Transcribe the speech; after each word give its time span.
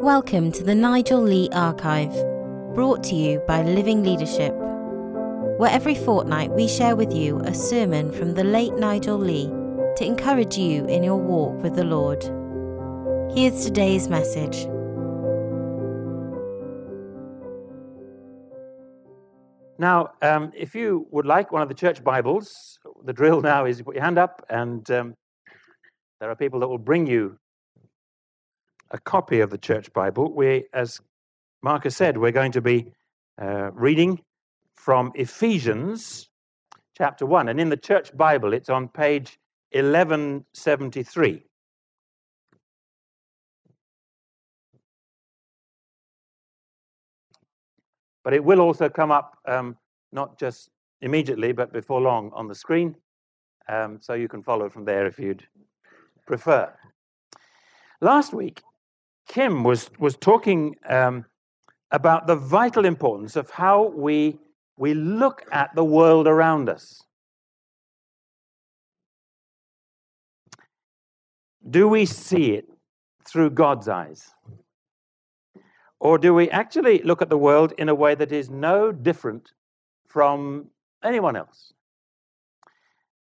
Welcome 0.00 0.50
to 0.52 0.64
the 0.64 0.74
Nigel 0.74 1.20
Lee 1.20 1.50
Archive, 1.52 2.14
brought 2.74 3.04
to 3.04 3.14
you 3.14 3.38
by 3.46 3.60
Living 3.60 4.02
Leadership, 4.02 4.54
where 5.58 5.70
every 5.70 5.94
fortnight 5.94 6.52
we 6.52 6.68
share 6.68 6.96
with 6.96 7.12
you 7.12 7.38
a 7.40 7.52
sermon 7.52 8.10
from 8.10 8.32
the 8.32 8.42
late 8.42 8.72
Nigel 8.76 9.18
Lee 9.18 9.48
to 9.96 10.06
encourage 10.06 10.56
you 10.56 10.86
in 10.86 11.02
your 11.02 11.18
walk 11.18 11.62
with 11.62 11.76
the 11.76 11.84
Lord. 11.84 12.22
Here's 13.36 13.62
today's 13.62 14.08
message. 14.08 14.64
Now, 19.78 20.14
um, 20.22 20.50
if 20.56 20.74
you 20.74 21.08
would 21.10 21.26
like 21.26 21.52
one 21.52 21.60
of 21.60 21.68
the 21.68 21.74
church 21.74 22.02
Bibles, 22.02 22.78
the 23.04 23.12
drill 23.12 23.42
now 23.42 23.66
is 23.66 23.78
you 23.78 23.84
put 23.84 23.96
your 23.96 24.04
hand 24.04 24.18
up, 24.18 24.46
and 24.48 24.90
um, 24.90 25.14
there 26.20 26.30
are 26.30 26.36
people 26.36 26.58
that 26.60 26.68
will 26.68 26.78
bring 26.78 27.06
you 27.06 27.36
a 28.90 28.98
copy 28.98 29.40
of 29.40 29.50
the 29.50 29.58
church 29.58 29.92
Bible. 29.92 30.32
We, 30.32 30.64
as 30.72 31.00
Marcus 31.62 31.96
said, 31.96 32.18
we're 32.18 32.32
going 32.32 32.52
to 32.52 32.60
be 32.60 32.92
uh, 33.40 33.70
reading 33.72 34.20
from 34.74 35.12
Ephesians 35.14 36.28
chapter 36.96 37.26
1. 37.26 37.48
And 37.48 37.60
in 37.60 37.68
the 37.68 37.76
church 37.76 38.16
Bible, 38.16 38.52
it's 38.52 38.68
on 38.68 38.88
page 38.88 39.38
1173. 39.72 41.42
But 48.22 48.34
it 48.34 48.44
will 48.44 48.60
also 48.60 48.88
come 48.88 49.10
up 49.10 49.38
um, 49.46 49.76
not 50.12 50.38
just 50.38 50.68
immediately, 51.00 51.52
but 51.52 51.72
before 51.72 52.00
long 52.00 52.30
on 52.34 52.48
the 52.48 52.54
screen. 52.54 52.96
Um, 53.68 53.98
so 54.00 54.14
you 54.14 54.28
can 54.28 54.42
follow 54.42 54.68
from 54.68 54.84
there 54.84 55.06
if 55.06 55.18
you'd 55.18 55.46
prefer. 56.26 56.72
Last 58.00 58.32
week, 58.34 58.62
Kim 59.30 59.62
was, 59.62 59.88
was 60.00 60.16
talking 60.16 60.74
um, 60.88 61.24
about 61.92 62.26
the 62.26 62.34
vital 62.34 62.84
importance 62.84 63.36
of 63.36 63.48
how 63.48 63.84
we, 63.94 64.36
we 64.76 64.92
look 64.92 65.44
at 65.52 65.72
the 65.76 65.84
world 65.84 66.26
around 66.26 66.68
us. 66.68 67.04
Do 71.70 71.86
we 71.86 72.06
see 72.06 72.54
it 72.54 72.66
through 73.24 73.50
God's 73.50 73.86
eyes? 73.86 74.34
Or 76.00 76.18
do 76.18 76.34
we 76.34 76.50
actually 76.50 77.00
look 77.04 77.22
at 77.22 77.30
the 77.30 77.38
world 77.38 77.72
in 77.78 77.88
a 77.88 77.94
way 77.94 78.16
that 78.16 78.32
is 78.32 78.50
no 78.50 78.90
different 78.90 79.52
from 80.08 80.70
anyone 81.04 81.36
else? 81.36 81.72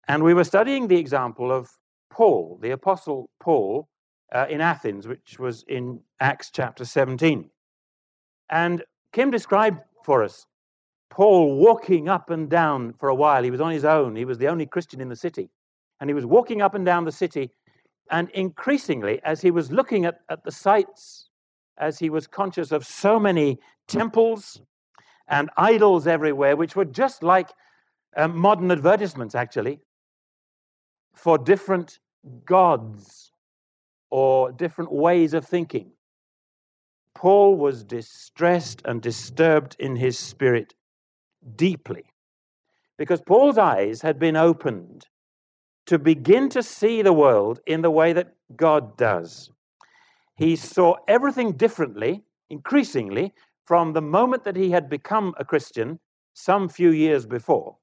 And 0.09 0.25
we 0.25 0.33
were 0.33 0.43
studying 0.43 0.89
the 0.89 0.97
example 0.97 1.53
of 1.53 1.69
Paul, 2.09 2.59
the 2.61 2.71
Apostle 2.71 3.29
Paul, 3.39 3.87
uh, 4.33 4.45
in 4.49 4.61
Athens, 4.61 5.07
which 5.07 5.39
was 5.39 5.63
in 5.67 5.99
Acts 6.19 6.51
chapter 6.51 6.85
17. 6.85 7.49
And 8.49 8.83
Kim 9.11 9.31
described 9.31 9.79
for 10.03 10.23
us 10.23 10.47
Paul 11.09 11.55
walking 11.57 12.09
up 12.09 12.29
and 12.29 12.49
down 12.49 12.93
for 12.93 13.09
a 13.09 13.15
while. 13.15 13.43
He 13.43 13.51
was 13.51 13.61
on 13.61 13.71
his 13.71 13.85
own, 13.85 14.15
he 14.15 14.25
was 14.25 14.37
the 14.37 14.47
only 14.47 14.65
Christian 14.65 15.01
in 15.01 15.09
the 15.09 15.15
city. 15.15 15.49
And 15.99 16.09
he 16.09 16.13
was 16.13 16.25
walking 16.25 16.61
up 16.61 16.75
and 16.75 16.85
down 16.85 17.05
the 17.05 17.11
city. 17.11 17.51
And 18.11 18.29
increasingly, 18.31 19.21
as 19.23 19.41
he 19.41 19.49
was 19.49 19.71
looking 19.71 20.05
at, 20.05 20.19
at 20.29 20.43
the 20.43 20.51
sights 20.51 21.29
as 21.77 21.99
he 21.99 22.09
was 22.09 22.27
conscious 22.27 22.71
of 22.71 22.85
so 22.85 23.19
many 23.19 23.59
temples 23.87 24.61
and 25.27 25.49
idols 25.57 26.07
everywhere, 26.07 26.55
which 26.55 26.75
were 26.75 26.85
just 26.85 27.23
like 27.23 27.49
um, 28.15 28.37
modern 28.37 28.71
advertisements, 28.71 29.35
actually, 29.35 29.79
for 31.13 31.37
different 31.37 31.99
gods 32.45 33.31
or 34.17 34.49
different 34.49 34.93
ways 34.93 35.33
of 35.33 35.45
thinking. 35.45 35.91
Paul 37.15 37.57
was 37.57 37.83
distressed 37.83 38.81
and 38.85 39.01
disturbed 39.01 39.75
in 39.77 39.97
his 39.97 40.17
spirit 40.17 40.73
deeply 41.57 42.05
because 42.97 43.21
Paul's 43.21 43.57
eyes 43.57 44.01
had 44.01 44.17
been 44.17 44.37
opened 44.37 45.07
to 45.87 45.99
begin 45.99 46.47
to 46.47 46.63
see 46.63 47.01
the 47.01 47.11
world 47.11 47.59
in 47.67 47.81
the 47.81 47.91
way 47.91 48.13
that 48.13 48.33
God 48.55 48.95
does. 48.95 49.51
He 50.37 50.55
saw 50.55 50.95
everything 51.09 51.51
differently, 51.51 52.23
increasingly, 52.49 53.33
from 53.65 53.91
the 53.91 54.01
moment 54.01 54.45
that 54.45 54.55
he 54.55 54.71
had 54.71 54.89
become 54.89 55.33
a 55.37 55.43
Christian 55.43 55.99
some 56.33 56.69
few 56.69 56.91
years 56.91 57.25
before. 57.25 57.75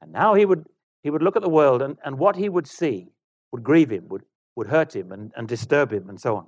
And 0.00 0.10
now 0.10 0.32
he 0.32 0.46
would, 0.46 0.64
he 1.02 1.10
would 1.10 1.22
look 1.22 1.36
at 1.36 1.42
the 1.42 1.50
world, 1.50 1.82
and, 1.82 1.98
and 2.02 2.18
what 2.18 2.36
he 2.36 2.48
would 2.48 2.66
see 2.66 3.08
would 3.52 3.62
grieve 3.62 3.90
him, 3.92 4.08
would, 4.08 4.22
would 4.56 4.68
hurt 4.68 4.94
him, 4.94 5.12
and, 5.12 5.32
and 5.36 5.48
disturb 5.48 5.92
him, 5.92 6.08
and 6.08 6.20
so 6.20 6.36
on. 6.36 6.46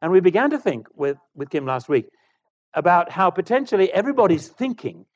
And 0.00 0.12
we 0.12 0.20
began 0.20 0.50
to 0.50 0.58
think 0.58 0.86
with, 0.94 1.16
with 1.34 1.50
Kim 1.50 1.66
last 1.66 1.88
week 1.88 2.08
about 2.74 3.10
how 3.10 3.30
potentially 3.30 3.92
everybody's 3.92 4.48
thinking 4.48 5.06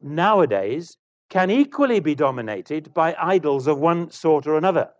nowadays 0.00 0.96
can 1.30 1.50
equally 1.50 2.00
be 2.00 2.14
dominated 2.14 2.92
by 2.92 3.14
idols 3.20 3.66
of 3.66 3.78
one 3.78 4.10
sort 4.10 4.46
or 4.46 4.56
another. 4.56 4.90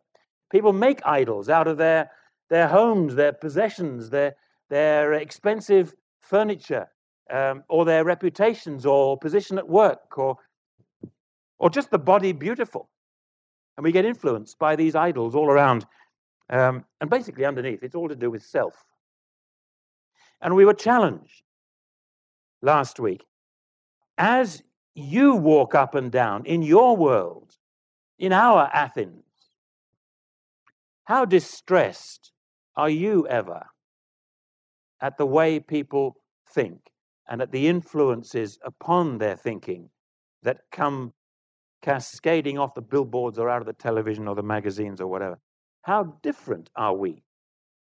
People 0.50 0.72
make 0.72 1.00
idols 1.04 1.48
out 1.48 1.66
of 1.66 1.78
their 1.78 2.10
their 2.52 2.68
homes, 2.68 3.14
their 3.14 3.32
possessions, 3.32 4.10
their, 4.10 4.36
their 4.68 5.14
expensive 5.14 5.94
furniture, 6.20 6.86
um, 7.30 7.64
or 7.70 7.86
their 7.86 8.04
reputations, 8.04 8.84
or 8.84 9.16
position 9.16 9.56
at 9.56 9.66
work, 9.66 10.18
or, 10.18 10.36
or 11.58 11.70
just 11.70 11.90
the 11.90 11.98
body 11.98 12.32
beautiful. 12.32 12.90
And 13.78 13.84
we 13.84 13.90
get 13.90 14.04
influenced 14.04 14.58
by 14.58 14.76
these 14.76 14.94
idols 14.94 15.34
all 15.34 15.46
around. 15.46 15.86
Um, 16.50 16.84
and 17.00 17.08
basically, 17.08 17.44
underneath, 17.44 17.82
it's 17.82 17.94
all 17.94 18.08
to 18.08 18.16
do 18.16 18.30
with 18.30 18.42
self. 18.42 18.74
And 20.40 20.54
we 20.54 20.64
were 20.64 20.74
challenged 20.74 21.42
last 22.60 22.98
week 22.98 23.24
as 24.18 24.62
you 24.94 25.34
walk 25.34 25.74
up 25.74 25.94
and 25.94 26.10
down 26.10 26.44
in 26.44 26.62
your 26.62 26.96
world, 26.96 27.56
in 28.18 28.32
our 28.32 28.70
Athens, 28.72 29.24
how 31.04 31.24
distressed 31.24 32.32
are 32.76 32.90
you 32.90 33.26
ever 33.28 33.66
at 35.00 35.16
the 35.18 35.26
way 35.26 35.58
people 35.58 36.16
think 36.54 36.92
and 37.28 37.42
at 37.42 37.52
the 37.52 37.68
influences 37.68 38.58
upon 38.64 39.18
their 39.18 39.36
thinking 39.36 39.90
that 40.42 40.58
come 40.70 41.12
cascading 41.82 42.58
off 42.58 42.74
the 42.74 42.82
billboards 42.82 43.38
or 43.38 43.48
out 43.50 43.60
of 43.60 43.66
the 43.66 43.72
television 43.72 44.28
or 44.28 44.34
the 44.34 44.42
magazines 44.42 45.00
or 45.00 45.08
whatever? 45.08 45.38
How 45.82 46.16
different 46.22 46.70
are 46.76 46.94
we 46.94 47.22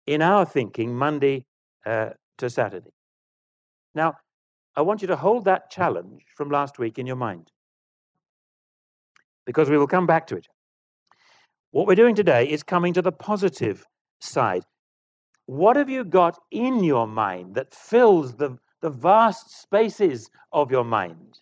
in 0.07 0.23
our 0.23 0.45
thinking 0.45 0.95
Monday 0.95 1.47
uh, 1.85 2.11
to 2.39 2.51
Saturday? 2.51 2.93
Now, 3.95 4.15
I 4.77 4.83
want 4.83 5.01
you 5.01 5.09
to 5.09 5.17
hold 5.17 5.47
that 5.47 5.71
challenge 5.71 6.23
from 6.37 6.51
last 6.51 6.79
week 6.79 6.99
in 6.99 7.07
your 7.07 7.17
mind 7.17 7.51
because 9.47 9.71
we 9.71 9.79
will 9.79 9.87
come 9.87 10.07
back 10.07 10.27
to 10.27 10.37
it. 10.37 10.47
What 11.71 11.87
we're 11.87 11.95
doing 11.95 12.15
today 12.15 12.47
is 12.47 12.63
coming 12.63 12.93
to 12.93 13.03
the 13.03 13.13
positive 13.13 13.87
side. 14.21 14.65
What 15.47 15.77
have 15.77 15.89
you 15.89 16.05
got 16.05 16.39
in 16.51 16.85
your 16.85 17.07
mind 17.07 17.55
that 17.55 17.75
fills 17.75 18.35
the, 18.37 18.59
the 18.83 18.91
vast 18.91 19.63
spaces 19.63 20.29
of 20.53 20.71
your 20.71 20.85
mind 20.85 21.41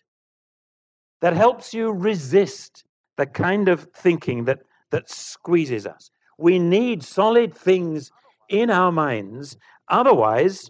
that 1.21 1.33
helps 1.33 1.73
you 1.73 1.91
resist 1.91 2.85
the 3.17 3.25
kind 3.25 3.67
of 3.67 3.87
thinking 3.95 4.45
that, 4.45 4.59
that 4.91 5.09
squeezes 5.09 5.85
us? 5.85 6.11
We 6.37 6.59
need 6.59 7.03
solid 7.03 7.55
things 7.55 8.11
in 8.49 8.69
our 8.69 8.91
minds. 8.91 9.57
Otherwise, 9.89 10.69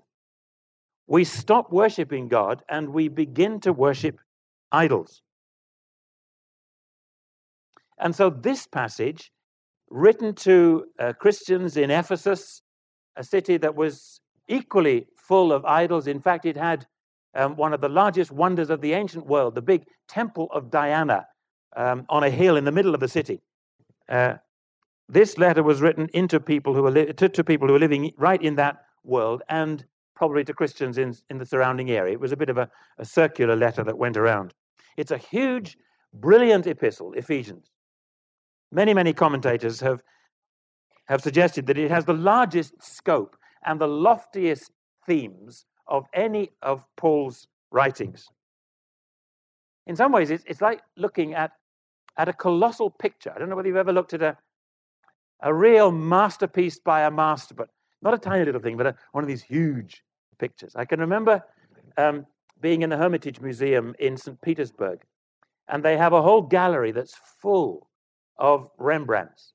we 1.08 1.24
stop 1.24 1.72
worshiping 1.72 2.28
God 2.28 2.64
and 2.70 2.90
we 2.90 3.08
begin 3.08 3.60
to 3.62 3.74
worship 3.74 4.20
idols. 4.72 5.22
And 7.98 8.16
so, 8.16 8.30
this 8.30 8.68
passage, 8.68 9.32
written 9.90 10.34
to 10.34 10.86
uh, 11.00 11.14
Christians 11.14 11.78
in 11.78 11.92
Ephesus 11.92 12.62
a 13.16 13.24
city 13.24 13.58
that 13.58 13.76
was 13.76 14.20
equally 14.48 15.08
full 15.16 15.54
of 15.54 15.64
idols. 15.66 16.08
In 16.08 16.20
fact, 16.20 16.46
it 16.46 16.58
had 16.58 16.86
um, 17.34 17.56
one 17.56 17.74
of 17.74 17.82
the 17.82 17.90
largest 17.90 18.32
wonders 18.32 18.70
of 18.70 18.82
the 18.82 18.94
ancient 18.94 19.26
world, 19.26 19.56
the 19.56 19.62
big 19.62 19.86
temple 20.08 20.50
of 20.52 20.70
Diana 20.70 21.28
um, 21.76 22.06
on 22.10 22.24
a 22.24 22.30
hill 22.30 22.58
in 22.58 22.66
the 22.66 22.72
middle 22.72 22.94
of 22.94 23.00
the 23.00 23.08
city. 23.08 23.42
Uh, 24.10 24.36
this 25.08 25.38
letter 25.38 25.64
was 25.64 25.82
written 25.82 26.10
into 26.14 26.40
people 26.40 26.74
who 26.74 26.86
are 26.86 26.92
li- 26.92 27.14
to, 27.14 27.30
to, 27.30 27.44
people 27.44 27.68
who 27.68 27.76
are 27.76 27.80
living 27.80 28.12
right 28.18 28.42
in 28.42 28.56
that 28.56 28.86
world 29.04 29.44
and 29.50 29.86
probably 30.16 30.44
to 30.44 30.54
Christians 30.54 30.98
in, 30.98 31.16
in 31.30 31.38
the 31.38 31.46
surrounding 31.46 31.92
area. 31.92 32.14
It 32.14 32.20
was 32.20 32.32
a 32.32 32.38
bit 32.38 32.50
of 32.50 32.58
a, 32.58 32.70
a 32.98 33.06
circular 33.06 33.56
letter 33.56 33.84
that 33.84 33.98
went 33.98 34.18
around. 34.18 34.54
It's 34.98 35.12
a 35.12 35.18
huge, 35.18 35.78
brilliant 36.14 36.66
epistle, 36.68 37.14
Ephesians. 37.14 37.70
Many, 38.72 38.94
many 38.94 39.14
commentators 39.14 39.80
have 39.82 40.02
have 41.06 41.22
suggested 41.22 41.68
that 41.68 41.78
it 41.78 41.92
has 41.92 42.06
the 42.06 42.14
largest 42.14 42.74
scope 42.82 43.38
and 43.66 43.80
the 43.80 43.88
loftiest 43.88 44.72
themes 45.06 45.66
of 45.88 46.06
any 46.14 46.50
of 46.62 46.86
Paul's 46.98 47.48
writings. 47.72 48.28
In 49.88 49.96
some 49.96 50.12
ways, 50.12 50.32
it's, 50.32 50.44
it's 50.48 50.62
like 50.62 50.82
looking 50.98 51.36
at, 51.36 51.52
at 52.18 52.28
a 52.28 52.34
colossal 52.34 52.90
picture. 52.90 53.32
I 53.36 53.38
don't 53.38 53.50
know 53.50 53.56
whether 53.56 53.68
you've 53.68 53.78
ever 53.78 53.94
looked 53.94 54.14
at 54.14 54.24
a, 54.24 54.38
a 55.46 55.54
real 55.54 55.92
masterpiece 55.92 56.80
by 56.80 57.04
a 57.04 57.12
master, 57.12 57.54
but 57.54 57.70
not 58.02 58.16
a 58.16 58.18
tiny 58.18 58.44
little 58.44 58.60
thing, 58.60 58.76
but 58.76 58.88
a, 58.88 58.96
one 59.12 59.24
of 59.24 59.28
these 59.28 59.44
huge 59.44 60.04
pictures. 60.40 60.76
I 60.76 60.86
can 60.86 61.00
remember 61.00 61.42
um, 61.98 62.26
being 62.60 62.82
in 62.82 62.90
the 62.90 62.98
Hermitage 62.98 63.40
Museum 63.40 63.96
in 64.00 64.18
St. 64.18 64.42
Petersburg, 64.42 65.04
and 65.70 65.84
they 65.84 65.98
have 65.98 66.14
a 66.14 66.22
whole 66.22 66.42
gallery 66.42 66.92
that's 66.92 67.16
full 67.40 67.88
of 68.38 68.70
Rembrandts. 68.80 69.54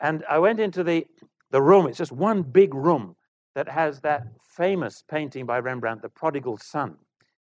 And 0.00 0.24
I 0.28 0.38
went 0.38 0.58
into 0.60 0.82
the, 0.82 1.06
the 1.50 1.60
room, 1.60 1.86
it's 1.86 1.98
just 1.98 2.10
one 2.10 2.42
big 2.42 2.74
room 2.74 3.16
that 3.54 3.68
has 3.68 4.00
that 4.00 4.26
famous 4.56 5.04
painting 5.06 5.44
by 5.44 5.60
Rembrandt, 5.60 6.00
The 6.00 6.08
Prodigal 6.08 6.56
Son. 6.56 6.96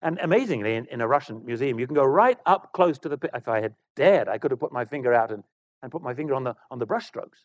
And 0.00 0.18
amazingly, 0.22 0.74
in, 0.74 0.86
in 0.86 1.02
a 1.02 1.06
Russian 1.06 1.44
museum, 1.44 1.78
you 1.78 1.86
can 1.86 1.94
go 1.94 2.04
right 2.04 2.38
up 2.46 2.72
close 2.72 2.98
to 2.98 3.08
the. 3.08 3.18
If 3.34 3.48
I 3.48 3.60
had 3.60 3.74
dared, 3.94 4.28
I 4.28 4.36
could 4.36 4.50
have 4.50 4.60
put 4.60 4.72
my 4.72 4.84
finger 4.84 5.14
out 5.14 5.30
and, 5.30 5.44
and 5.84 5.92
put 5.92 6.02
my 6.02 6.14
finger 6.14 6.34
on 6.34 6.42
the 6.42 6.54
on 6.70 6.78
the 6.78 6.86
brushstrokes. 6.86 7.44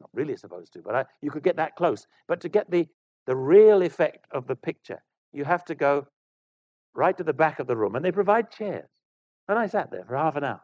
Not 0.00 0.10
really 0.14 0.36
supposed 0.36 0.72
to, 0.72 0.80
but 0.80 0.94
I, 0.94 1.04
you 1.20 1.30
could 1.30 1.42
get 1.42 1.56
that 1.56 1.76
close. 1.76 2.06
But 2.26 2.40
to 2.40 2.48
get 2.48 2.70
the 2.70 2.88
the 3.26 3.36
real 3.36 3.82
effect 3.82 4.26
of 4.32 4.46
the 4.46 4.56
picture, 4.56 5.02
you 5.32 5.44
have 5.44 5.64
to 5.66 5.74
go 5.74 6.06
right 6.94 7.16
to 7.18 7.22
the 7.22 7.34
back 7.34 7.60
of 7.60 7.66
the 7.66 7.76
room, 7.76 7.94
and 7.94 8.04
they 8.04 8.10
provide 8.10 8.50
chairs. 8.50 8.88
And 9.48 9.58
I 9.58 9.66
sat 9.66 9.90
there 9.90 10.04
for 10.04 10.16
half 10.16 10.34
an 10.36 10.44
hour. 10.44 10.62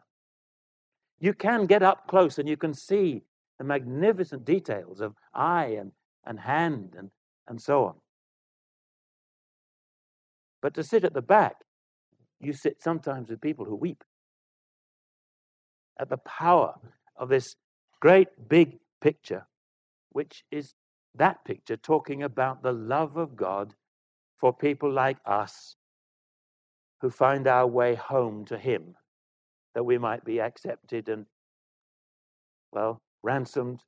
You 1.19 1.33
can 1.33 1.67
get 1.67 1.83
up 1.83 2.07
close 2.07 2.37
and 2.37 2.49
you 2.49 2.57
can 2.57 2.73
see 2.73 3.23
the 3.57 3.63
magnificent 3.63 4.45
details 4.45 4.99
of 4.99 5.15
eye 5.33 5.77
and, 5.79 5.91
and 6.25 6.39
hand 6.39 6.95
and, 6.97 7.09
and 7.47 7.61
so 7.61 7.85
on. 7.85 7.95
But 10.61 10.73
to 10.73 10.83
sit 10.83 11.03
at 11.03 11.13
the 11.13 11.21
back, 11.21 11.55
you 12.39 12.53
sit 12.53 12.81
sometimes 12.81 13.29
with 13.29 13.41
people 13.41 13.65
who 13.65 13.75
weep 13.75 14.03
at 15.99 16.09
the 16.09 16.17
power 16.17 16.75
of 17.15 17.29
this 17.29 17.55
great 17.99 18.27
big 18.49 18.79
picture, 19.01 19.45
which 20.11 20.43
is 20.51 20.73
that 21.15 21.43
picture 21.45 21.77
talking 21.77 22.23
about 22.23 22.61
the 22.61 22.73
love 22.73 23.17
of 23.17 23.35
God 23.35 23.73
for 24.37 24.53
people 24.53 24.91
like 24.91 25.17
us 25.25 25.75
who 27.01 27.09
find 27.09 27.47
our 27.47 27.67
way 27.67 27.95
home 27.95 28.45
to 28.45 28.57
Him, 28.57 28.95
that 29.73 29.83
we 29.83 29.97
might 29.97 30.25
be 30.25 30.41
accepted 30.41 31.09
and, 31.09 31.25
well, 32.71 33.01
ransomed, 33.23 33.81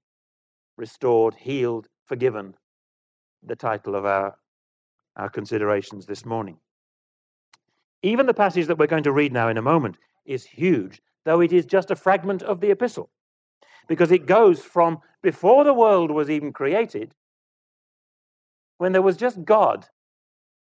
restored, 0.78 1.36
healed, 1.36 1.88
forgiven. 2.06 2.56
The 3.44 3.56
title 3.56 3.96
of 3.96 4.06
our, 4.06 4.36
our 5.16 5.30
considerations 5.30 6.06
this 6.06 6.26
morning. 6.26 6.58
Even 8.04 8.26
the 8.26 8.34
passage 8.34 8.68
that 8.68 8.78
we're 8.78 8.88
going 8.88 9.04
to 9.04 9.12
read 9.12 9.32
now 9.32 9.48
in 9.48 9.58
a 9.58 9.62
moment 9.62 9.98
is 10.26 10.46
huge, 10.46 11.02
though 11.28 11.42
it 11.42 11.52
is 11.52 11.66
just 11.66 11.92
a 11.92 11.96
fragment 11.96 12.42
of 12.42 12.62
the 12.62 12.72
epistle, 12.72 13.10
because 13.88 14.12
it 14.12 14.26
goes 14.26 14.62
from 14.62 15.00
before 15.22 15.64
the 15.64 15.74
world 15.74 16.10
was 16.10 16.30
even 16.30 16.54
created, 16.54 17.14
when 18.78 18.92
there 18.92 19.02
was 19.02 19.18
just 19.18 19.44
God 19.44 19.88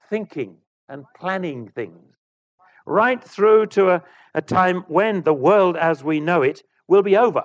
thinking 0.09 0.59
and 0.89 1.05
planning 1.17 1.69
things, 1.69 2.15
right 2.87 3.23
through 3.23 3.67
to 3.67 3.91
a, 3.91 4.03
a 4.35 4.43
time 4.43 4.85
when 4.89 5.23
the 5.23 5.35
world 5.35 5.77
as 5.77 6.05
we 6.05 6.21
know 6.21 6.43
it 6.43 6.62
will 6.87 7.03
be 7.03 7.17
over. 7.17 7.45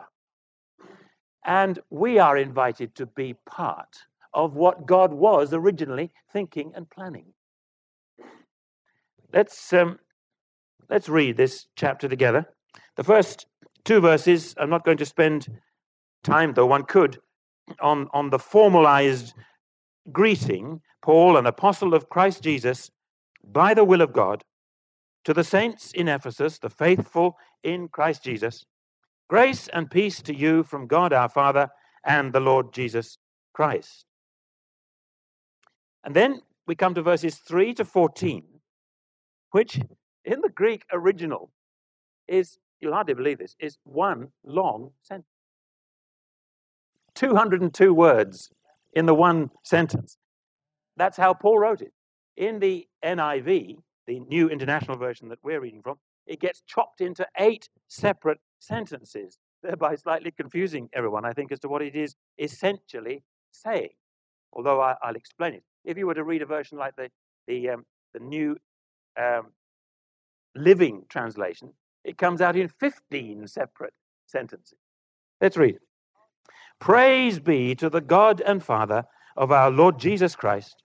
And 1.46 1.80
we 1.90 2.20
are 2.20 2.38
invited 2.38 2.94
to 2.96 3.06
be 3.06 3.34
part 3.46 3.98
of 4.34 4.56
what 4.56 4.86
God 4.86 5.14
was 5.14 5.54
originally 5.54 6.12
thinking 6.32 6.74
and 6.76 6.90
planning. 6.90 7.34
Let's, 9.34 9.74
um, 9.74 10.00
let's 10.90 11.10
read 11.10 11.38
this 11.38 11.68
chapter 11.76 12.08
together. 12.08 12.46
The 13.00 13.06
first 13.06 13.46
two 13.86 14.02
verses, 14.02 14.54
I'm 14.58 14.70
not 14.70 14.84
going 14.84 14.98
to 14.98 15.06
spend 15.06 15.48
time, 16.22 16.54
though 16.54 16.66
one 16.66 16.84
could, 16.84 17.18
on, 17.80 18.10
on 18.12 18.30
the 18.30 18.38
formalized 18.38 19.34
greeting, 20.12 20.82
Paul, 21.02 21.38
an 21.38 21.46
apostle 21.46 21.94
of 21.94 22.10
Christ 22.10 22.44
Jesus, 22.44 22.92
by 23.42 23.74
the 23.74 23.86
will 23.86 24.02
of 24.02 24.12
God, 24.12 24.44
to 25.24 25.34
the 25.34 25.46
saints 25.46 25.94
in 25.94 26.10
Ephesus, 26.10 26.60
the 26.60 26.70
faithful 26.70 27.38
in 27.64 27.88
Christ 27.88 28.22
Jesus, 28.26 28.66
grace 29.30 29.70
and 29.70 29.90
peace 29.90 30.22
to 30.24 30.36
you 30.36 30.64
from 30.64 30.86
God 30.86 31.14
our 31.14 31.30
Father 31.30 31.70
and 32.04 32.34
the 32.34 32.42
Lord 32.42 32.74
Jesus 32.74 33.18
Christ. 33.54 34.04
And 36.04 36.14
then 36.14 36.42
we 36.68 36.76
come 36.76 36.96
to 36.96 37.02
verses 37.02 37.38
3 37.38 37.76
to 37.76 37.86
14 37.86 38.44
which 39.52 39.80
in 40.26 40.42
the 40.42 40.50
Greek 40.50 40.84
original 40.92 41.50
is, 42.28 42.58
you'll 42.80 42.94
hardly 42.94 43.14
believe 43.14 43.40
this, 43.40 43.56
is 43.60 43.78
one 43.84 44.30
long 44.44 44.92
sentence. 45.02 45.28
202 47.16 47.94
words 47.94 48.50
in 48.94 49.06
the 49.06 49.14
one 49.14 49.50
sentence. 49.64 50.18
That's 50.96 51.18
how 51.18 51.34
Paul 51.34 51.60
wrote 51.60 51.82
it. 51.82 51.94
In 52.38 52.60
the 52.60 52.88
NIV, 53.04 53.78
the 54.08 54.20
New 54.22 54.50
International 54.50 54.98
Version 54.98 55.30
that 55.30 55.40
we're 55.44 55.60
reading 55.60 55.82
from, 55.82 55.98
it 56.26 56.40
gets 56.40 56.62
chopped 56.68 57.02
into 57.02 57.28
eight 57.38 57.70
separate 57.88 58.40
sentences, 58.60 59.38
thereby 59.64 59.96
slightly 59.96 60.32
confusing 60.32 60.90
everyone, 60.94 61.26
I 61.26 61.34
think, 61.34 61.52
as 61.52 61.60
to 61.60 61.68
what 61.68 61.82
it 61.82 61.96
is 61.96 62.16
essentially 62.38 63.24
saying. 63.52 63.90
Although 64.54 64.82
I, 64.82 64.96
will 65.06 65.16
explain 65.16 65.54
it. 65.54 65.64
If 65.86 65.98
you 65.98 66.08
were 66.08 66.14
to 66.14 66.24
read 66.24 66.42
a 66.42 66.46
version 66.46 66.78
like 66.78 66.96
the, 66.96 67.10
the, 67.48 67.70
um, 67.70 67.86
the 68.14 68.20
New 68.20 68.58
um, 69.20 69.52
living 70.56 71.04
translation, 71.10 71.74
it 72.04 72.18
comes 72.18 72.42
out 72.42 72.56
in 72.56 72.68
15 72.68 73.48
separate 73.48 73.94
sentences. 74.26 74.78
Let's 75.42 75.58
read. 75.58 75.78
Praise 76.80 77.40
be 77.40 77.76
to 77.76 77.90
the 77.90 78.02
God 78.02 78.42
and 78.42 78.64
Father 78.64 79.04
of 79.36 79.52
our 79.52 79.70
Lord 79.70 80.00
Jesus 80.00 80.36
Christ, 80.36 80.84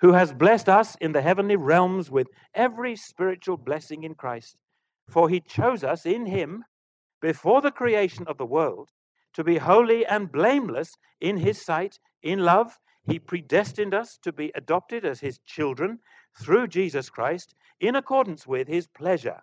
who 0.00 0.12
has 0.12 0.32
blessed 0.32 0.68
us 0.68 0.96
in 1.00 1.12
the 1.12 1.22
heavenly 1.22 1.56
realms 1.56 2.10
with 2.10 2.28
every 2.54 2.96
spiritual 2.96 3.56
blessing 3.56 4.02
in 4.04 4.14
Christ. 4.14 4.56
For 5.08 5.28
he 5.28 5.40
chose 5.40 5.82
us 5.84 6.06
in 6.06 6.26
him 6.26 6.64
before 7.20 7.60
the 7.60 7.70
creation 7.70 8.26
of 8.26 8.38
the 8.38 8.46
world 8.46 8.90
to 9.34 9.44
be 9.44 9.58
holy 9.58 10.04
and 10.04 10.30
blameless 10.30 10.92
in 11.20 11.38
his 11.38 11.64
sight. 11.64 11.98
In 12.22 12.40
love, 12.40 12.78
he 13.04 13.18
predestined 13.18 13.94
us 13.94 14.18
to 14.22 14.32
be 14.32 14.52
adopted 14.54 15.04
as 15.04 15.20
his 15.20 15.38
children 15.46 15.98
through 16.38 16.68
Jesus 16.68 17.10
Christ 17.10 17.54
in 17.80 17.96
accordance 17.96 18.46
with 18.46 18.68
his 18.68 18.86
pleasure 18.86 19.42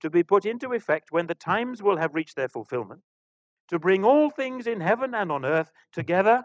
to 0.00 0.10
be 0.10 0.22
put 0.22 0.44
into 0.44 0.72
effect 0.72 1.12
when 1.12 1.26
the 1.26 1.34
times 1.34 1.82
will 1.82 1.96
have 1.96 2.14
reached 2.14 2.36
their 2.36 2.48
fulfillment, 2.48 3.00
to 3.68 3.78
bring 3.78 4.04
all 4.04 4.30
things 4.30 4.66
in 4.66 4.80
heaven 4.80 5.14
and 5.14 5.30
on 5.30 5.44
earth 5.44 5.70
together 5.92 6.44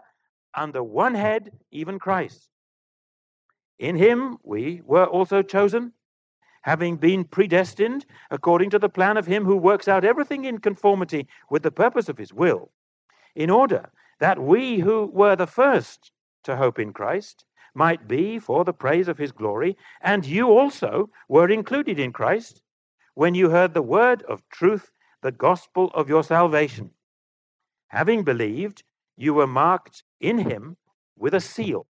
under 0.54 0.82
one 0.82 1.14
head, 1.14 1.50
even 1.70 1.98
Christ. 1.98 2.48
In 3.78 3.96
him 3.96 4.38
we 4.42 4.80
were 4.84 5.06
also 5.06 5.42
chosen, 5.42 5.92
having 6.62 6.96
been 6.96 7.24
predestined 7.24 8.06
according 8.30 8.70
to 8.70 8.78
the 8.78 8.88
plan 8.88 9.16
of 9.16 9.26
him 9.26 9.44
who 9.44 9.56
works 9.56 9.86
out 9.86 10.04
everything 10.04 10.44
in 10.44 10.58
conformity 10.58 11.28
with 11.50 11.62
the 11.62 11.70
purpose 11.70 12.08
of 12.08 12.18
his 12.18 12.32
will, 12.32 12.70
in 13.34 13.50
order 13.50 13.90
that 14.18 14.40
we 14.40 14.78
who 14.78 15.06
were 15.12 15.36
the 15.36 15.46
first 15.46 16.10
to 16.42 16.56
hope 16.56 16.78
in 16.78 16.92
Christ 16.92 17.44
might 17.74 18.08
be 18.08 18.38
for 18.38 18.64
the 18.64 18.72
praise 18.72 19.06
of 19.06 19.18
his 19.18 19.32
glory, 19.32 19.76
and 20.00 20.24
you 20.24 20.48
also 20.48 21.10
were 21.28 21.50
included 21.50 21.98
in 21.98 22.12
Christ 22.12 22.62
when 23.16 23.34
you 23.34 23.48
heard 23.48 23.72
the 23.72 23.80
word 23.80 24.22
of 24.24 24.46
truth, 24.50 24.90
the 25.22 25.32
gospel 25.32 25.90
of 25.94 26.06
your 26.06 26.22
salvation. 26.22 26.90
Having 27.88 28.24
believed, 28.24 28.84
you 29.16 29.32
were 29.32 29.46
marked 29.46 30.02
in 30.20 30.36
him 30.36 30.76
with 31.16 31.32
a 31.32 31.40
seal, 31.40 31.86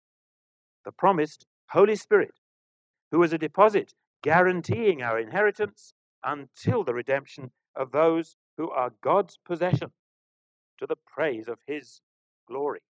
the 0.84 0.92
promised 0.92 1.44
Holy 1.70 1.96
Spirit, 1.96 2.34
who 3.10 3.20
is 3.24 3.32
a 3.32 3.38
deposit 3.38 3.92
guaranteeing 4.22 5.02
our 5.02 5.18
inheritance 5.18 5.94
until 6.22 6.84
the 6.84 6.94
redemption 6.94 7.50
of 7.74 7.90
those 7.90 8.36
who 8.56 8.70
are 8.70 8.92
God's 9.02 9.36
possession 9.44 9.90
to 10.78 10.86
the 10.86 10.96
praise 11.12 11.48
of 11.48 11.58
his 11.66 12.00
glory. 12.46 12.82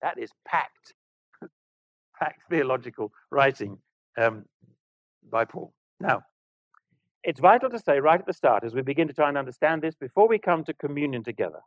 That 0.00 0.18
is 0.18 0.30
packed 0.48 0.94
packed 2.18 2.40
theological 2.48 3.12
writing 3.30 3.76
um, 4.16 4.46
by 5.30 5.44
Paul. 5.44 5.74
Now, 6.00 6.22
it's 7.22 7.40
vital 7.40 7.70
to 7.70 7.78
say 7.78 8.00
right 8.00 8.20
at 8.20 8.26
the 8.26 8.32
start, 8.32 8.64
as 8.64 8.74
we 8.74 8.82
begin 8.82 9.08
to 9.08 9.14
try 9.14 9.28
and 9.28 9.38
understand 9.38 9.82
this, 9.82 9.94
before 9.94 10.28
we 10.28 10.38
come 10.38 10.64
to 10.64 10.74
communion 10.74 11.22
together, 11.22 11.60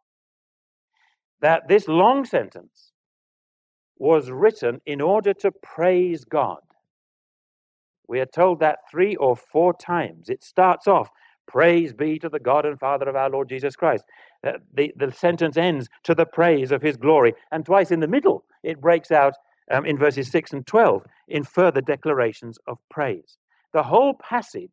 that 1.41 1.67
this 1.67 1.87
long 1.87 2.25
sentence 2.25 2.91
was 3.97 4.31
written 4.31 4.81
in 4.85 5.01
order 5.01 5.33
to 5.33 5.51
praise 5.51 6.25
God. 6.25 6.59
We 8.07 8.19
are 8.19 8.25
told 8.25 8.59
that 8.59 8.79
three 8.89 9.15
or 9.15 9.35
four 9.35 9.73
times. 9.73 10.29
It 10.29 10.43
starts 10.43 10.87
off, 10.87 11.09
Praise 11.45 11.93
be 11.93 12.17
to 12.19 12.29
the 12.29 12.39
God 12.39 12.65
and 12.65 12.79
Father 12.79 13.07
of 13.09 13.15
our 13.15 13.29
Lord 13.29 13.49
Jesus 13.49 13.75
Christ. 13.75 14.05
Uh, 14.45 14.53
the, 14.73 14.93
the 14.95 15.11
sentence 15.11 15.57
ends, 15.57 15.89
To 16.03 16.15
the 16.15 16.25
praise 16.25 16.71
of 16.71 16.81
his 16.81 16.97
glory. 16.97 17.33
And 17.51 17.65
twice 17.65 17.91
in 17.91 17.99
the 17.99 18.07
middle, 18.07 18.45
it 18.63 18.81
breaks 18.81 19.11
out 19.11 19.33
um, 19.69 19.85
in 19.85 19.97
verses 19.97 20.29
6 20.31 20.53
and 20.53 20.65
12 20.65 21.05
in 21.27 21.43
further 21.43 21.81
declarations 21.81 22.57
of 22.67 22.77
praise. 22.89 23.37
The 23.73 23.83
whole 23.83 24.13
passage 24.13 24.71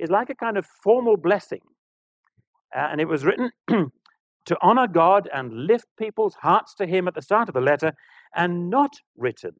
is 0.00 0.10
like 0.10 0.30
a 0.30 0.34
kind 0.34 0.56
of 0.56 0.66
formal 0.82 1.16
blessing. 1.16 1.60
Uh, 2.74 2.88
and 2.90 3.00
it 3.00 3.08
was 3.08 3.24
written 3.24 3.50
to 3.68 4.56
honor 4.62 4.88
God 4.88 5.28
and 5.32 5.66
lift 5.66 5.86
people's 5.98 6.34
hearts 6.42 6.74
to 6.76 6.86
Him 6.86 7.06
at 7.06 7.14
the 7.14 7.22
start 7.22 7.48
of 7.48 7.54
the 7.54 7.60
letter, 7.60 7.92
and 8.34 8.70
not 8.70 8.92
written 9.16 9.52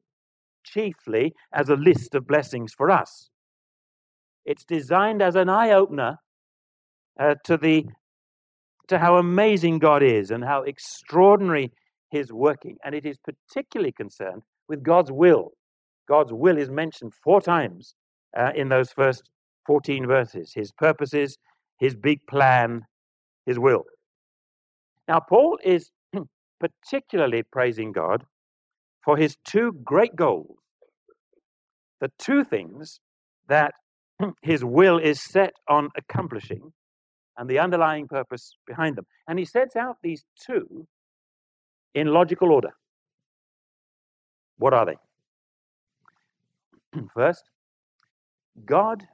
chiefly 0.65 1.35
as 1.53 1.69
a 1.69 1.77
list 1.77 2.15
of 2.15 2.27
blessings 2.27 2.73
for 2.73 2.91
us. 2.91 3.31
It's 4.45 4.65
designed 4.65 5.23
as 5.23 5.35
an 5.35 5.49
eye 5.49 5.71
opener 5.71 6.17
uh, 7.19 7.35
to 7.45 7.57
the 7.57 7.87
to 8.89 8.99
how 8.99 9.17
amazing 9.17 9.79
God 9.79 10.03
is 10.03 10.33
and 10.33 10.43
how 10.43 10.63
extraordinary 10.63 11.71
His 12.11 12.33
working, 12.33 12.77
and 12.85 12.95
it 12.95 13.05
is 13.05 13.19
particularly 13.19 13.93
concerned 13.93 14.43
with 14.69 14.83
God's 14.83 15.13
will. 15.13 15.53
God's 16.09 16.33
will 16.33 16.59
is 16.59 16.71
mentioned 16.71 17.13
four 17.23 17.41
times 17.41 17.95
uh, 18.37 18.51
in 18.55 18.69
those 18.69 18.91
first 18.91 19.31
14 19.71 20.05
verses. 20.05 20.53
His 20.53 20.73
purposes, 20.73 21.39
His 21.79 21.95
big 21.95 22.27
plan, 22.27 22.87
His 23.47 23.57
will. 23.57 23.85
Now, 25.07 25.21
Paul 25.21 25.61
is 25.63 25.93
particularly 26.61 27.45
praising 27.45 27.93
God 27.93 28.25
for 29.01 29.17
his 29.17 29.37
two 29.45 29.73
great 29.85 30.17
goals. 30.17 30.57
The 32.01 32.11
two 32.19 32.43
things 32.43 32.99
that 33.49 33.75
his 34.43 34.65
will 34.65 34.99
is 34.99 35.23
set 35.23 35.53
on 35.69 35.91
accomplishing 35.97 36.73
and 37.39 37.49
the 37.49 37.61
underlying 37.61 38.09
purpose 38.09 38.51
behind 38.67 38.97
them. 38.97 39.07
And 39.29 39.39
he 39.39 39.45
sets 39.45 39.77
out 39.77 39.99
these 40.03 40.25
two 40.45 40.89
in 41.95 42.09
logical 42.09 42.51
order. 42.51 42.71
What 44.59 44.75
are 44.75 44.87
they? 44.87 44.99
First, 47.15 47.45
God 48.65 49.07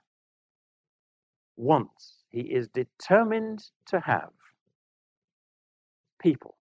wants, 1.57 2.25
he 2.29 2.41
is 2.41 2.69
determined 2.69 3.65
to 3.87 4.01
have 4.01 4.31
people, 6.21 6.57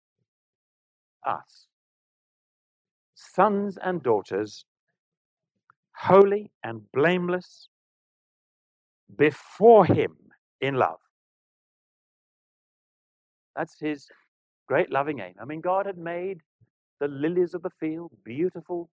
us, 1.26 1.68
sons 3.16 3.78
and 3.82 4.02
daughters, 4.04 4.66
holy 5.96 6.52
and 6.64 6.82
blameless 6.94 7.70
before 9.18 9.86
Him 9.86 10.16
in 10.62 10.76
love. 10.76 11.00
That's 13.56 13.80
His 13.80 14.08
great 14.68 14.92
loving 14.92 15.20
aim. 15.20 15.36
I 15.42 15.46
mean, 15.46 15.62
God 15.62 15.86
had 15.86 15.98
made 15.98 16.42
the 17.00 17.08
lilies 17.08 17.54
of 17.54 17.62
the 17.62 17.70
field, 17.80 18.12
beautiful 18.24 18.90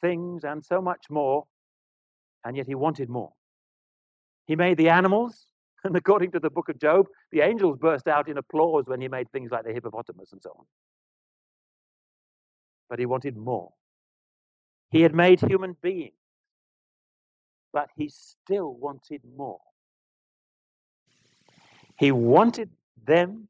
things, 0.00 0.44
and 0.44 0.64
so 0.64 0.80
much 0.80 1.06
more, 1.10 1.46
and 2.44 2.56
yet 2.56 2.66
He 2.66 2.74
wanted 2.74 3.08
more. 3.08 3.32
He 4.46 4.56
made 4.56 4.76
the 4.76 4.88
animals, 4.88 5.46
and 5.84 5.96
according 5.96 6.32
to 6.32 6.40
the 6.40 6.50
book 6.50 6.68
of 6.68 6.78
Job, 6.78 7.06
the 7.32 7.40
angels 7.40 7.78
burst 7.78 8.08
out 8.08 8.28
in 8.28 8.38
applause 8.38 8.86
when 8.86 9.00
He 9.00 9.08
made 9.08 9.30
things 9.30 9.50
like 9.50 9.64
the 9.64 9.72
hippopotamus 9.72 10.32
and 10.32 10.42
so 10.42 10.50
on 10.58 10.66
but 12.90 12.98
he 12.98 13.06
wanted 13.06 13.36
more. 13.36 13.70
He 14.90 15.02
had 15.02 15.14
made 15.14 15.40
human 15.40 15.76
beings, 15.80 16.12
but 17.72 17.88
he 17.96 18.08
still 18.08 18.74
wanted 18.74 19.22
more. 19.36 19.60
He 21.96 22.10
wanted 22.10 22.70
them 23.06 23.48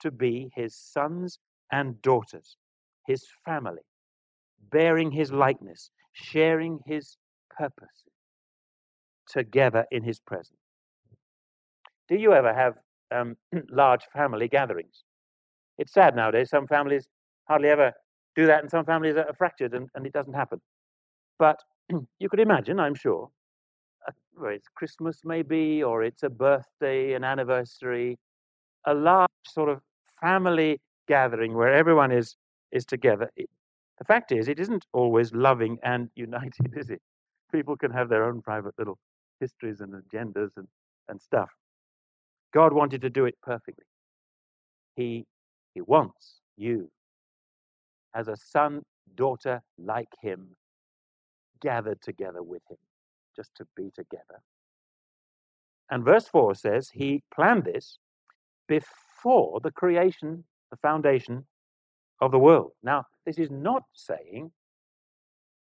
to 0.00 0.10
be 0.10 0.50
his 0.54 0.76
sons 0.76 1.38
and 1.72 2.00
daughters, 2.02 2.58
his 3.06 3.24
family, 3.44 3.82
bearing 4.70 5.10
his 5.10 5.32
likeness, 5.32 5.90
sharing 6.12 6.80
his 6.84 7.16
purpose 7.56 8.04
together 9.26 9.86
in 9.90 10.02
his 10.02 10.20
presence. 10.20 10.58
Do 12.08 12.16
you 12.16 12.32
ever 12.32 12.54
have 12.54 12.74
um, 13.10 13.36
large 13.70 14.04
family 14.12 14.48
gatherings? 14.48 15.04
It's 15.78 15.92
sad 15.92 16.16
nowadays. 16.16 16.50
Some 16.50 16.66
families 16.66 17.08
hardly 17.48 17.68
ever 17.68 17.92
do 18.34 18.46
that, 18.46 18.62
and 18.62 18.70
some 18.70 18.84
families 18.84 19.16
are 19.16 19.34
fractured 19.36 19.74
and, 19.74 19.88
and 19.94 20.06
it 20.06 20.12
doesn't 20.12 20.34
happen. 20.34 20.60
But 21.38 21.60
you 22.18 22.28
could 22.28 22.40
imagine, 22.40 22.78
I'm 22.80 22.94
sure, 22.94 23.30
uh, 24.06 24.12
well, 24.38 24.52
it's 24.52 24.68
Christmas 24.74 25.20
maybe, 25.24 25.82
or 25.82 26.02
it's 26.02 26.22
a 26.22 26.30
birthday, 26.30 27.14
an 27.14 27.24
anniversary, 27.24 28.18
a 28.86 28.94
large 28.94 29.28
sort 29.46 29.68
of 29.68 29.80
family 30.20 30.80
gathering 31.08 31.54
where 31.54 31.72
everyone 31.72 32.12
is 32.12 32.36
is 32.72 32.84
together. 32.84 33.30
It, 33.36 33.48
the 33.98 34.04
fact 34.04 34.32
is, 34.32 34.48
it 34.48 34.58
isn't 34.58 34.84
always 34.92 35.32
loving 35.32 35.78
and 35.82 36.10
united, 36.14 36.74
is 36.76 36.90
it? 36.90 37.00
People 37.52 37.76
can 37.76 37.90
have 37.90 38.08
their 38.08 38.24
own 38.24 38.42
private 38.42 38.74
little 38.78 38.98
histories 39.40 39.80
and 39.80 39.94
agendas 39.94 40.50
and, 40.56 40.68
and 41.08 41.20
stuff. 41.20 41.50
God 42.52 42.72
wanted 42.72 43.02
to 43.02 43.10
do 43.10 43.26
it 43.26 43.36
perfectly. 43.42 43.84
He 44.94 45.26
he 45.74 45.82
wants 45.82 46.40
you 46.56 46.90
as 48.14 48.28
a 48.28 48.36
son, 48.36 48.82
daughter 49.14 49.60
like 49.78 50.08
him, 50.22 50.56
gathered 51.60 52.00
together 52.00 52.42
with 52.42 52.62
him, 52.70 52.78
just 53.36 53.54
to 53.56 53.66
be 53.76 53.90
together. 53.94 54.40
And 55.90 56.02
verse 56.02 56.26
4 56.28 56.54
says, 56.54 56.90
He 56.94 57.22
planned 57.32 57.64
this 57.64 57.98
before 58.66 59.60
the 59.60 59.70
creation, 59.70 60.44
the 60.70 60.78
foundation 60.78 61.44
of 62.20 62.30
the 62.30 62.38
world. 62.38 62.72
Now, 62.82 63.04
this 63.26 63.38
is 63.38 63.50
not 63.50 63.82
saying 63.92 64.50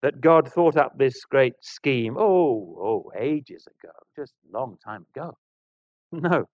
that 0.04 0.20
God 0.20 0.52
thought 0.52 0.76
up 0.76 0.92
this 0.98 1.24
great 1.24 1.54
scheme, 1.62 2.16
oh, 2.18 2.76
oh, 2.78 3.10
ages 3.18 3.66
ago, 3.66 3.94
just 4.14 4.34
long 4.52 4.76
time 4.84 5.06
ago. 5.16 5.38
No, 6.12 6.44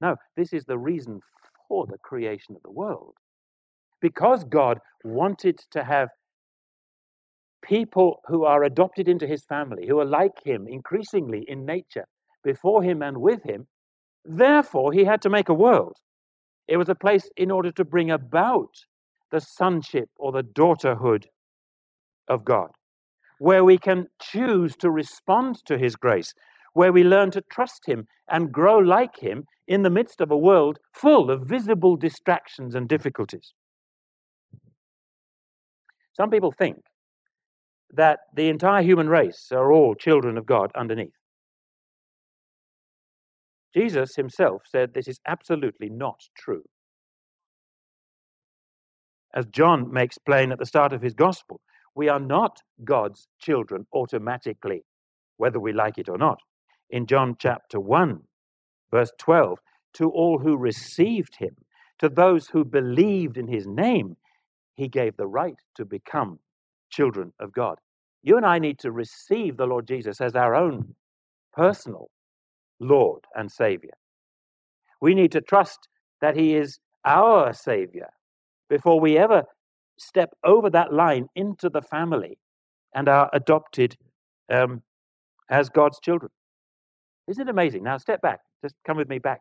no, 0.00 0.16
this 0.36 0.52
is 0.52 0.64
the 0.64 0.76
reason 0.76 1.20
for 1.68 1.86
the 1.86 1.96
creation 2.02 2.56
of 2.56 2.62
the 2.62 2.72
world 2.72 3.14
because 4.02 4.44
God 4.44 4.80
wanted 5.04 5.60
to 5.70 5.84
have 5.84 6.08
people 7.64 8.20
who 8.26 8.44
are 8.44 8.64
adopted 8.64 9.08
into 9.08 9.28
his 9.28 9.44
family, 9.44 9.86
who 9.86 10.00
are 10.00 10.04
like 10.04 10.44
him 10.44 10.66
increasingly 10.68 11.44
in 11.46 11.64
nature, 11.64 12.06
before 12.42 12.82
him 12.82 13.00
and 13.00 13.18
with 13.18 13.44
him, 13.44 13.68
therefore 14.24 14.92
he 14.92 15.04
had 15.04 15.22
to 15.22 15.30
make 15.30 15.48
a 15.48 15.54
world. 15.54 15.96
It 16.66 16.78
was 16.78 16.88
a 16.88 16.96
place 16.96 17.30
in 17.36 17.52
order 17.52 17.70
to 17.70 17.84
bring 17.84 18.10
about 18.10 18.74
the 19.30 19.40
sonship 19.40 20.08
or 20.16 20.32
the 20.32 20.42
daughterhood 20.42 21.26
of 22.28 22.44
God, 22.44 22.70
where 23.38 23.64
we 23.64 23.78
can 23.78 24.06
choose 24.20 24.76
to 24.76 24.90
respond 24.90 25.56
to 25.66 25.78
his 25.78 25.96
grace, 25.96 26.32
where 26.72 26.92
we 26.92 27.04
learn 27.04 27.30
to 27.32 27.42
trust 27.50 27.82
him 27.86 28.06
and 28.28 28.52
grow 28.52 28.78
like 28.78 29.18
him 29.18 29.44
in 29.66 29.82
the 29.82 29.90
midst 29.90 30.20
of 30.20 30.30
a 30.30 30.38
world 30.38 30.78
full 30.94 31.30
of 31.30 31.46
visible 31.46 31.96
distractions 31.96 32.74
and 32.74 32.88
difficulties. 32.88 33.52
Some 36.12 36.30
people 36.30 36.52
think 36.52 36.78
that 37.92 38.20
the 38.34 38.48
entire 38.48 38.82
human 38.82 39.08
race 39.08 39.48
are 39.52 39.72
all 39.72 39.94
children 39.94 40.38
of 40.38 40.46
God 40.46 40.70
underneath. 40.74 41.12
Jesus 43.74 44.16
himself 44.16 44.62
said 44.66 44.94
this 44.94 45.08
is 45.08 45.20
absolutely 45.26 45.90
not 45.90 46.20
true. 46.36 46.62
As 49.34 49.44
John 49.46 49.92
makes 49.92 50.16
plain 50.16 50.50
at 50.50 50.58
the 50.58 50.64
start 50.64 50.94
of 50.94 51.02
his 51.02 51.12
gospel, 51.12 51.60
we 51.96 52.08
are 52.08 52.20
not 52.20 52.60
God's 52.84 53.26
children 53.40 53.86
automatically, 53.92 54.84
whether 55.38 55.58
we 55.58 55.72
like 55.72 55.98
it 55.98 56.08
or 56.08 56.18
not. 56.18 56.38
In 56.90 57.06
John 57.06 57.36
chapter 57.38 57.80
1, 57.80 58.20
verse 58.92 59.10
12, 59.18 59.58
to 59.94 60.10
all 60.10 60.38
who 60.38 60.56
received 60.56 61.36
him, 61.38 61.56
to 61.98 62.08
those 62.08 62.48
who 62.48 62.64
believed 62.64 63.38
in 63.38 63.48
his 63.48 63.66
name, 63.66 64.16
he 64.74 64.88
gave 64.88 65.16
the 65.16 65.26
right 65.26 65.56
to 65.76 65.86
become 65.86 66.38
children 66.90 67.32
of 67.40 67.52
God. 67.52 67.78
You 68.22 68.36
and 68.36 68.44
I 68.44 68.58
need 68.58 68.78
to 68.80 68.92
receive 68.92 69.56
the 69.56 69.66
Lord 69.66 69.88
Jesus 69.88 70.20
as 70.20 70.36
our 70.36 70.54
own 70.54 70.94
personal 71.54 72.10
Lord 72.78 73.24
and 73.34 73.50
Savior. 73.50 73.94
We 75.00 75.14
need 75.14 75.32
to 75.32 75.40
trust 75.40 75.88
that 76.20 76.36
He 76.36 76.54
is 76.54 76.78
our 77.04 77.52
Savior 77.52 78.08
before 78.68 79.00
we 79.00 79.16
ever 79.16 79.44
step 79.98 80.30
over 80.44 80.70
that 80.70 80.92
line 80.92 81.28
into 81.34 81.68
the 81.68 81.82
family 81.82 82.38
and 82.94 83.08
are 83.08 83.30
adopted 83.32 83.96
um, 84.52 84.82
as 85.50 85.68
God's 85.68 86.00
children. 86.00 86.30
Isn't 87.28 87.48
it 87.48 87.50
amazing? 87.50 87.82
Now, 87.82 87.96
step 87.98 88.20
back. 88.22 88.40
Just 88.62 88.74
come 88.86 88.96
with 88.96 89.08
me 89.08 89.18
back, 89.18 89.40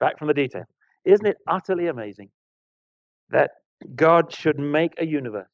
back 0.00 0.18
from 0.18 0.28
the 0.28 0.34
detail. 0.34 0.64
Isn't 1.04 1.26
it 1.26 1.36
utterly 1.48 1.86
amazing 1.88 2.30
that 3.30 3.50
God 3.94 4.32
should 4.32 4.58
make 4.58 4.92
a 4.98 5.06
universe 5.06 5.48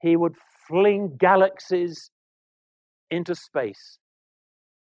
he 0.00 0.16
would 0.16 0.34
fling 0.66 1.16
galaxies 1.18 2.10
into 3.10 3.34
space. 3.34 3.98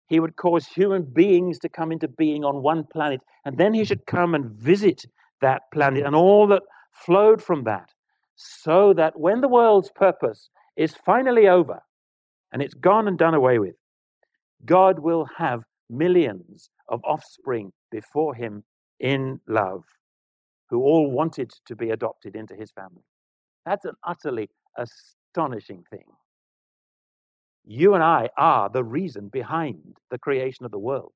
He 0.09 0.21
would 0.21 0.37
cause 0.37 0.67
human 0.67 1.03
beings 1.03 1.59
to 1.61 1.69
come 1.69 1.91
into 1.91 2.09
being 2.09 2.45
on 2.45 2.63
one 2.63 2.85
planet, 2.93 3.21
and 3.45 3.59
then 3.59 3.75
he 3.75 3.85
should 3.85 4.07
come 4.07 4.35
and 4.35 4.51
visit 4.51 5.05
that 5.41 5.63
planet 5.73 6.05
and 6.07 6.15
all 6.15 6.47
that 6.49 6.63
flowed 6.95 7.43
from 7.43 7.65
that, 7.65 7.91
so 8.37 8.93
that 8.95 9.19
when 9.19 9.41
the 9.41 9.49
world's 9.49 9.91
purpose 9.95 10.49
is 10.77 10.95
finally 11.05 11.49
over 11.49 11.81
and 12.53 12.63
it's 12.63 12.75
gone 12.75 13.09
and 13.09 13.19
done 13.19 13.35
away 13.35 13.59
with, 13.59 13.75
God 14.65 14.99
will 14.99 15.27
have 15.37 15.63
millions 15.91 16.71
of 16.89 17.01
offspring 17.05 17.73
before 17.91 18.35
him 18.35 18.65
in 19.01 19.41
love 19.49 19.85
who 20.71 20.83
all 20.83 21.11
wanted 21.11 21.51
to 21.67 21.77
be 21.77 21.91
adopted 21.91 22.35
into 22.35 22.55
his 22.55 22.71
family. 22.73 23.05
That's 23.67 23.85
an 23.85 23.95
utterly 24.03 24.49
astonishing 24.77 25.85
thing. 25.91 26.07
You 27.65 27.95
and 27.95 28.03
I 28.03 28.29
are 28.37 28.69
the 28.69 28.85
reason 28.85 29.29
behind 29.29 29.97
the 30.11 30.19
creation 30.19 30.65
of 30.65 30.71
the 30.71 30.79
world. 30.79 31.13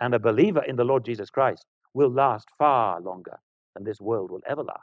And 0.00 0.14
a 0.14 0.18
believer 0.18 0.62
in 0.66 0.76
the 0.76 0.84
Lord 0.84 1.04
Jesus 1.04 1.30
Christ 1.30 1.66
will 1.94 2.10
last 2.10 2.48
far 2.58 3.00
longer 3.00 3.38
than 3.74 3.84
this 3.84 4.00
world 4.00 4.30
will 4.30 4.40
ever 4.48 4.62
last. 4.62 4.80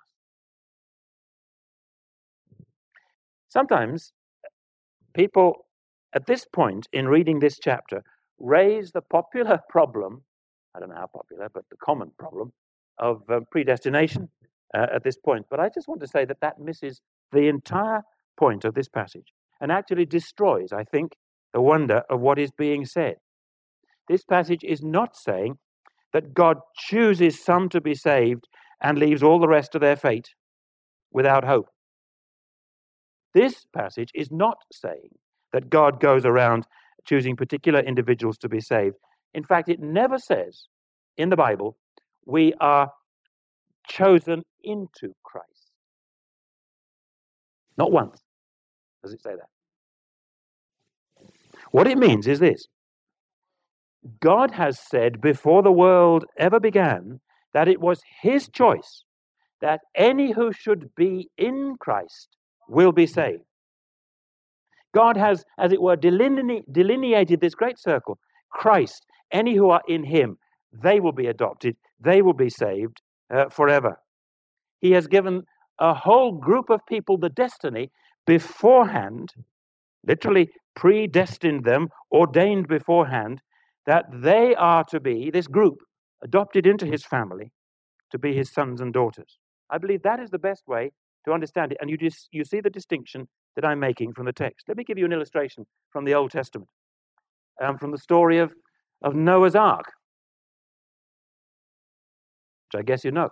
Sometimes 3.50 4.12
people 5.13 5.65
at 6.13 6.25
this 6.25 6.46
point 6.46 6.88
in 6.91 7.08
reading 7.08 7.39
this 7.39 7.58
chapter 7.62 8.03
raise 8.39 8.91
the 8.91 9.01
popular 9.01 9.60
problem 9.70 10.24
I 10.77 10.79
don't 10.79 10.89
know 10.89 10.96
how 10.96 11.08
popular, 11.08 11.50
but 11.51 11.63
the 11.72 11.77
common 11.77 12.12
problem 12.20 12.53
of 13.00 13.24
um, 13.29 13.46
predestination 13.50 14.29
uh, 14.75 14.86
at 14.94 15.03
this 15.03 15.17
point. 15.17 15.48
But 15.50 15.60
I 15.60 15.70
just 15.74 15.88
want 15.88 16.01
to 16.01 16.08
say 16.08 16.24
that 16.25 16.41
that 16.41 16.60
misses 16.60 17.01
the 17.32 17.48
entire 17.48 18.03
point 18.38 18.63
of 18.63 18.75
this 18.75 18.88
passage 18.88 19.34
and 19.60 19.72
actually 19.72 20.06
destroys, 20.06 20.72
I 20.72 20.84
think, 20.84 21.13
the 21.53 21.62
wonder 21.62 22.03
of 22.10 22.20
what 22.20 22.38
is 22.38 22.51
being 22.51 22.86
said. 22.86 23.15
This 24.08 24.24
passage 24.24 24.63
is 24.63 24.84
not 24.84 25.15
saying 25.15 25.58
that 26.13 26.34
God 26.34 26.58
chooses 26.75 27.44
some 27.44 27.70
to 27.70 27.82
be 27.82 27.96
saved 27.96 28.48
and 28.81 28.98
leaves 28.98 29.24
all 29.24 29.39
the 29.39 29.48
rest 29.48 29.72
to 29.72 29.79
their 29.79 29.96
fate 29.96 30.29
without 31.12 31.43
hope. 31.43 31.69
This 33.34 33.65
passage 33.74 34.12
is 34.15 34.31
not 34.31 34.57
saying 34.72 35.10
that 35.53 35.69
God 35.69 36.00
goes 36.00 36.25
around 36.25 36.65
choosing 37.05 37.36
particular 37.36 37.79
individuals 37.79 38.38
to 38.39 38.50
be 38.50 38.60
saved. 38.60 38.96
In 39.34 39.43
fact, 39.43 39.69
it 39.69 39.79
never 39.79 40.17
says 40.17 40.67
in 41.17 41.29
the 41.29 41.36
Bible, 41.36 41.77
we 42.25 42.53
are 42.60 42.91
chosen 43.88 44.43
into 44.63 45.13
Christ. 45.24 45.72
Not 47.77 47.91
once 47.91 48.22
does 49.03 49.13
it 49.13 49.22
say 49.22 49.31
that. 49.36 49.50
What 51.72 51.88
it 51.88 51.98
means 51.98 52.27
is 52.27 52.39
this 52.39 52.67
God 54.19 54.51
has 54.51 54.79
said 54.79 55.22
before 55.22 55.63
the 55.63 55.72
world 55.72 56.25
ever 56.38 56.60
began 56.60 57.19
that 57.53 57.67
it 57.67 57.79
was 57.79 58.01
His 58.21 58.49
choice 58.49 59.03
that 59.61 59.81
any 59.95 60.31
who 60.31 60.51
should 60.51 60.93
be 60.95 61.29
in 61.37 61.75
Christ 61.79 62.37
will 62.67 62.91
be 62.91 63.07
saved. 63.07 63.43
God 64.93 65.17
has, 65.17 65.45
as 65.57 65.71
it 65.71 65.81
were, 65.81 65.95
delineated 65.95 67.41
this 67.41 67.55
great 67.55 67.79
circle 67.79 68.19
Christ, 68.51 69.05
any 69.31 69.55
who 69.55 69.69
are 69.69 69.81
in 69.87 70.03
Him, 70.03 70.37
they 70.71 70.99
will 70.99 71.11
be 71.11 71.27
adopted, 71.27 71.75
they 71.99 72.21
will 72.21 72.33
be 72.33 72.49
saved 72.49 73.01
uh, 73.33 73.49
forever. 73.49 73.99
He 74.79 74.91
has 74.91 75.07
given 75.07 75.43
a 75.79 75.93
whole 75.93 76.31
group 76.31 76.69
of 76.69 76.86
people 76.88 77.17
the 77.17 77.29
destiny 77.29 77.91
beforehand, 78.25 79.33
literally 80.05 80.49
predestined 80.75 81.63
them, 81.63 81.89
ordained 82.12 82.67
beforehand, 82.67 83.41
that 83.86 84.05
they 84.13 84.53
are 84.55 84.83
to 84.86 84.99
be, 84.99 85.31
this 85.31 85.47
group, 85.47 85.79
adopted 86.23 86.65
into 86.65 86.86
his 86.86 87.03
family, 87.03 87.51
to 88.12 88.17
be 88.17 88.36
his 88.36 88.51
sons 88.51 88.82
and 88.82 88.93
daughters. 88.93 89.38
I 89.69 89.77
believe 89.77 90.03
that 90.03 90.19
is 90.19 90.30
the 90.30 90.39
best 90.39 90.63
way 90.67 90.91
to 91.25 91.34
understand 91.34 91.71
it. 91.71 91.77
And 91.82 91.89
you, 91.89 91.97
just, 91.97 92.30
you 92.32 92.45
see 92.45 92.62
the 92.62 92.69
distinction 92.69 93.27
that 93.56 93.65
I'm 93.65 93.80
making 93.80 94.13
from 94.13 94.25
the 94.25 94.34
text. 94.34 94.67
Let 94.67 94.77
me 94.77 94.84
give 94.84 94.97
you 94.97 95.06
an 95.06 95.13
illustration 95.13 95.65
from 95.91 96.06
the 96.06 96.13
Old 96.13 96.32
Testament, 96.32 96.69
um, 97.62 97.77
from 97.77 97.91
the 97.91 97.97
story 97.97 98.38
of, 98.38 98.53
of 99.01 99.13
Noah's 99.13 99.56
Ark 99.56 99.91
which 102.67 102.80
I 102.80 102.84
guess 102.84 103.03
you 103.03 103.12
know. 103.12 103.30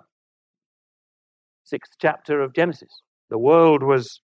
Sixth 1.64 1.94
chapter 2.00 2.42
of 2.42 2.54
Genesis. 2.54 2.90
The 3.30 3.38
world 3.38 3.84
was 3.84 4.22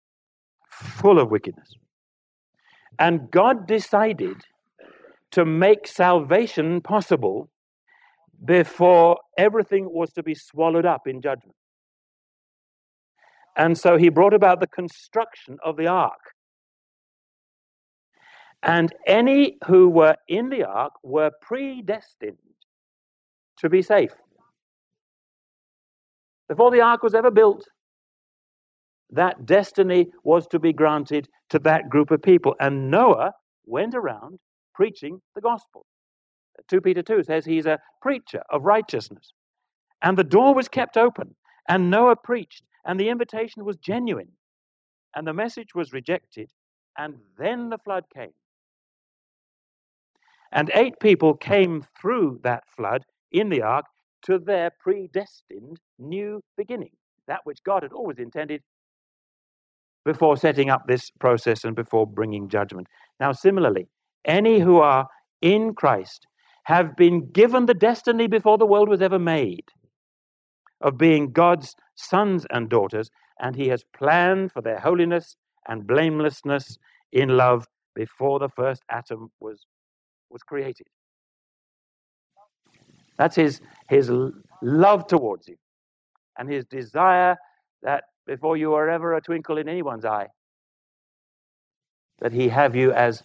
full 0.68 1.18
of 1.18 1.30
wickedness. 1.30 1.74
And 2.98 3.30
God 3.30 3.66
decided 3.66 4.36
to 5.32 5.44
make 5.44 5.86
salvation 5.86 6.80
possible 6.80 7.48
before 8.44 9.18
everything 9.36 9.88
was 9.92 10.12
to 10.12 10.22
be 10.22 10.34
swallowed 10.34 10.86
up 10.86 11.06
in 11.06 11.20
judgment. 11.20 11.56
And 13.56 13.76
so 13.76 13.96
he 13.96 14.08
brought 14.08 14.34
about 14.34 14.60
the 14.60 14.66
construction 14.66 15.58
of 15.64 15.76
the 15.76 15.86
ark. 15.86 16.34
And 18.62 18.92
any 19.06 19.58
who 19.66 19.88
were 19.88 20.16
in 20.28 20.50
the 20.50 20.64
ark 20.64 20.92
were 21.02 21.30
predestined 21.42 22.38
to 23.58 23.68
be 23.68 23.82
safe 23.82 24.14
before 26.50 26.72
the 26.72 26.80
ark 26.80 27.04
was 27.04 27.14
ever 27.14 27.30
built, 27.30 27.64
that 29.08 29.46
destiny 29.46 30.08
was 30.24 30.48
to 30.48 30.58
be 30.58 30.72
granted 30.72 31.28
to 31.50 31.60
that 31.60 31.88
group 31.88 32.10
of 32.10 32.20
people. 32.20 32.56
And 32.58 32.90
Noah 32.90 33.34
went 33.66 33.94
around 33.94 34.40
preaching 34.74 35.20
the 35.36 35.40
gospel. 35.40 35.86
2 36.68 36.80
Peter 36.80 37.02
2 37.02 37.24
says 37.24 37.44
he's 37.44 37.66
a 37.66 37.78
preacher 38.02 38.42
of 38.50 38.64
righteousness. 38.64 39.32
And 40.02 40.16
the 40.16 40.24
door 40.24 40.54
was 40.54 40.68
kept 40.68 40.96
open, 40.96 41.34
and 41.68 41.90
Noah 41.90 42.16
preached, 42.16 42.62
and 42.84 42.98
the 42.98 43.08
invitation 43.08 43.64
was 43.64 43.76
genuine. 43.76 44.32
And 45.14 45.26
the 45.26 45.34
message 45.34 45.74
was 45.74 45.92
rejected, 45.92 46.50
and 46.96 47.16
then 47.38 47.68
the 47.68 47.78
flood 47.78 48.04
came. 48.14 48.32
And 50.52 50.70
eight 50.74 50.98
people 51.00 51.34
came 51.34 51.84
through 52.00 52.40
that 52.42 52.64
flood 52.68 53.04
in 53.30 53.48
the 53.48 53.62
ark, 53.62 53.86
to 54.22 54.38
their 54.38 54.70
predestined 54.78 55.78
new 55.98 56.42
beginning, 56.56 56.90
that 57.26 57.40
which 57.44 57.62
God 57.64 57.82
had 57.82 57.92
always 57.92 58.18
intended 58.18 58.62
before 60.04 60.36
setting 60.36 60.70
up 60.70 60.86
this 60.86 61.10
process 61.20 61.64
and 61.64 61.76
before 61.76 62.06
bringing 62.06 62.48
judgment. 62.48 62.86
Now, 63.18 63.32
similarly, 63.32 63.88
any 64.24 64.60
who 64.60 64.78
are 64.78 65.06
in 65.40 65.74
Christ 65.74 66.26
have 66.64 66.96
been 66.96 67.30
given 67.30 67.66
the 67.66 67.74
destiny 67.74 68.26
before 68.26 68.58
the 68.58 68.66
world 68.66 68.88
was 68.88 69.02
ever 69.02 69.18
made 69.18 69.64
of 70.80 70.96
being 70.96 71.32
God's 71.32 71.74
sons 71.94 72.46
and 72.50 72.68
daughters, 72.68 73.10
and 73.38 73.54
He 73.54 73.68
has 73.68 73.84
planned 73.96 74.52
for 74.52 74.62
their 74.62 74.78
holiness 74.78 75.36
and 75.68 75.86
blamelessness 75.86 76.78
in 77.12 77.36
love 77.36 77.66
before 77.94 78.38
the 78.38 78.48
first 78.48 78.82
atom 78.90 79.30
was, 79.40 79.66
was 80.30 80.42
created. 80.42 80.86
That's 83.18 83.36
his, 83.36 83.60
his 83.88 84.10
love 84.62 85.06
towards 85.06 85.48
you 85.48 85.56
and 86.38 86.50
his 86.50 86.64
desire 86.64 87.36
that 87.82 88.04
before 88.26 88.56
you 88.56 88.72
are 88.74 88.88
ever 88.88 89.14
a 89.14 89.20
twinkle 89.20 89.58
in 89.58 89.68
anyone's 89.68 90.06
eye, 90.06 90.28
that 92.20 92.32
he 92.32 92.48
have 92.48 92.74
you 92.74 92.92
as 92.92 93.22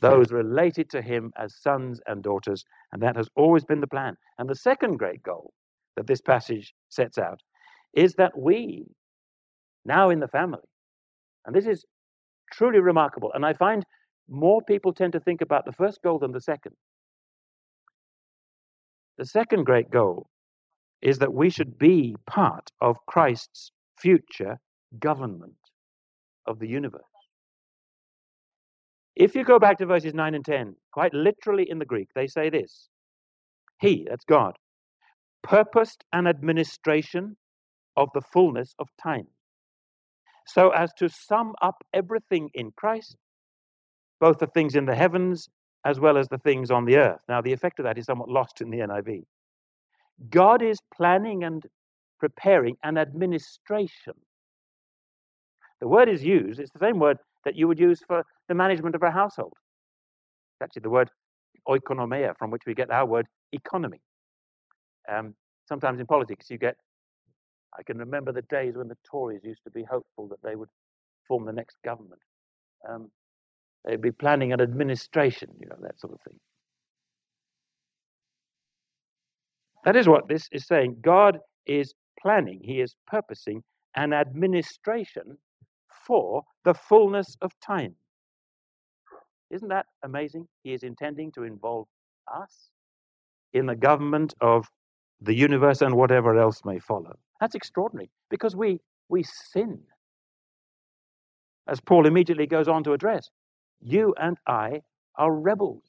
those 0.00 0.32
related 0.32 0.90
to 0.90 1.02
him 1.02 1.32
as 1.36 1.54
sons 1.54 2.00
and 2.06 2.22
daughters. 2.22 2.64
And 2.92 3.02
that 3.02 3.16
has 3.16 3.28
always 3.36 3.64
been 3.64 3.80
the 3.80 3.86
plan. 3.86 4.16
And 4.38 4.48
the 4.48 4.54
second 4.54 4.98
great 4.98 5.22
goal 5.22 5.52
that 5.96 6.06
this 6.06 6.20
passage 6.20 6.74
sets 6.88 7.18
out 7.18 7.40
is 7.94 8.14
that 8.14 8.38
we, 8.38 8.86
now 9.84 10.10
in 10.10 10.20
the 10.20 10.28
family, 10.28 10.68
and 11.44 11.54
this 11.54 11.66
is 11.66 11.84
truly 12.52 12.80
remarkable, 12.80 13.32
and 13.34 13.44
I 13.44 13.52
find 13.52 13.84
more 14.28 14.60
people 14.62 14.92
tend 14.92 15.12
to 15.12 15.20
think 15.20 15.40
about 15.40 15.64
the 15.64 15.72
first 15.72 16.02
goal 16.02 16.18
than 16.18 16.32
the 16.32 16.40
second. 16.40 16.74
The 19.18 19.24
second 19.24 19.64
great 19.64 19.90
goal 19.90 20.28
is 21.00 21.18
that 21.18 21.32
we 21.32 21.48
should 21.50 21.78
be 21.78 22.16
part 22.26 22.70
of 22.80 23.04
Christ's 23.06 23.70
future 23.98 24.58
government 24.98 25.54
of 26.46 26.58
the 26.58 26.68
universe. 26.68 27.02
If 29.16 29.36
you 29.36 29.44
go 29.44 29.58
back 29.58 29.78
to 29.78 29.86
verses 29.86 30.14
9 30.14 30.34
and 30.34 30.44
10, 30.44 30.76
quite 30.92 31.14
literally 31.14 31.68
in 31.70 31.78
the 31.80 31.86
Greek, 31.86 32.08
they 32.14 32.28
say 32.28 32.50
this 32.50 32.88
He, 33.80 34.06
that's 34.08 34.24
God, 34.26 34.56
purposed 35.42 36.04
an 36.12 36.26
administration 36.26 37.36
of 37.96 38.08
the 38.14 38.22
fullness 38.22 38.74
of 38.78 38.88
time, 39.02 39.28
so 40.46 40.70
as 40.70 40.92
to 40.98 41.08
sum 41.08 41.54
up 41.62 41.84
everything 41.94 42.50
in 42.54 42.72
Christ, 42.76 43.16
both 44.20 44.38
the 44.38 44.48
things 44.48 44.76
in 44.76 44.86
the 44.86 44.96
heavens 44.96 45.48
as 45.84 46.00
well 46.00 46.18
as 46.18 46.28
the 46.28 46.38
things 46.38 46.70
on 46.70 46.84
the 46.86 46.96
earth. 46.96 47.20
Now, 47.28 47.40
the 47.42 47.52
effect 47.52 47.78
of 47.80 47.84
that 47.84 47.98
is 47.98 48.06
somewhat 48.06 48.30
lost 48.30 48.60
in 48.60 48.70
the 48.70 48.78
NIV. 48.78 49.24
God 50.30 50.62
is 50.62 50.78
planning 50.96 51.44
and 51.44 51.64
preparing 52.20 52.76
an 52.84 52.98
administration 52.98 54.14
The 55.80 55.88
word 55.88 56.08
is 56.08 56.24
used, 56.24 56.60
it's 56.60 56.72
the 56.72 56.78
same 56.78 56.98
word 56.98 57.18
that 57.44 57.56
you 57.56 57.68
would 57.68 57.78
use 57.78 58.02
for 58.06 58.24
the 58.48 58.54
management 58.54 58.94
of 58.94 59.02
a 59.02 59.10
household. 59.10 59.54
It's 60.54 60.64
actually 60.64 60.82
the 60.82 60.90
word 60.90 61.10
oikonomia, 61.68 62.36
from 62.38 62.50
which 62.50 62.62
we 62.66 62.74
get 62.74 62.90
our 62.90 63.06
word 63.06 63.26
economy. 63.52 64.00
Um, 65.12 65.34
sometimes 65.68 66.00
in 66.00 66.06
politics, 66.06 66.46
you 66.50 66.58
get, 66.58 66.76
I 67.78 67.82
can 67.82 67.98
remember 67.98 68.32
the 68.32 68.42
days 68.42 68.74
when 68.76 68.88
the 68.88 68.96
Tories 69.08 69.42
used 69.44 69.62
to 69.64 69.70
be 69.70 69.84
hopeful 69.84 70.28
that 70.28 70.42
they 70.42 70.56
would 70.56 70.68
form 71.26 71.44
the 71.44 71.52
next 71.52 71.76
government. 71.84 72.20
Um, 72.88 73.10
they'd 73.84 74.00
be 74.00 74.12
planning 74.12 74.52
an 74.52 74.60
administration, 74.60 75.50
you 75.60 75.68
know, 75.68 75.76
that 75.82 75.98
sort 76.00 76.12
of 76.12 76.20
thing. 76.22 76.38
That 79.84 79.96
is 79.96 80.08
what 80.08 80.28
this 80.28 80.48
is 80.50 80.66
saying. 80.66 80.96
God 81.00 81.38
is 81.66 81.94
planning, 82.20 82.60
He 82.62 82.80
is 82.80 82.96
purposing 83.06 83.62
an 83.94 84.12
administration 84.12 85.38
for 86.06 86.42
the 86.64 86.74
fullness 86.74 87.36
of 87.40 87.52
time. 87.64 87.94
Isn't 89.50 89.68
that 89.68 89.86
amazing? 90.02 90.48
He 90.62 90.72
is 90.72 90.82
intending 90.82 91.32
to 91.32 91.44
involve 91.44 91.86
us 92.32 92.70
in 93.52 93.66
the 93.66 93.76
government 93.76 94.34
of 94.40 94.66
the 95.20 95.34
universe 95.34 95.82
and 95.82 95.94
whatever 95.94 96.36
else 96.38 96.64
may 96.64 96.78
follow. 96.78 97.16
That's 97.40 97.54
extraordinary 97.54 98.10
because 98.30 98.56
we 98.56 98.80
we 99.08 99.22
sin. 99.22 99.80
As 101.68 101.80
Paul 101.80 102.06
immediately 102.06 102.46
goes 102.46 102.68
on 102.68 102.84
to 102.84 102.92
address, 102.92 103.30
you 103.80 104.14
and 104.20 104.36
I 104.46 104.82
are 105.16 105.32
rebels. 105.32 105.82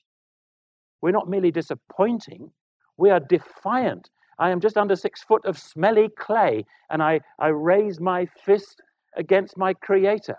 We're 1.02 1.12
not 1.12 1.30
merely 1.30 1.52
disappointing, 1.52 2.52
we 2.98 3.10
are 3.10 3.20
defiant. 3.20 4.10
I 4.40 4.50
am 4.52 4.60
just 4.60 4.78
under 4.78 4.96
six 4.96 5.24
foot 5.24 5.46
of 5.46 5.58
smelly 5.58 6.10
clay, 6.10 6.66
and 6.90 7.02
I, 7.02 7.22
I 7.40 7.48
raise 7.48 8.00
my 8.00 8.26
fist 8.26 8.82
against 9.16 9.58
my 9.58 9.74
Creator. 9.74 10.38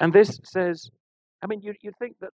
And 0.00 0.12
this 0.12 0.40
says, 0.44 0.90
I 1.42 1.46
mean, 1.46 1.60
you, 1.60 1.74
you 1.80 1.92
think 1.98 2.16
that 2.20 2.30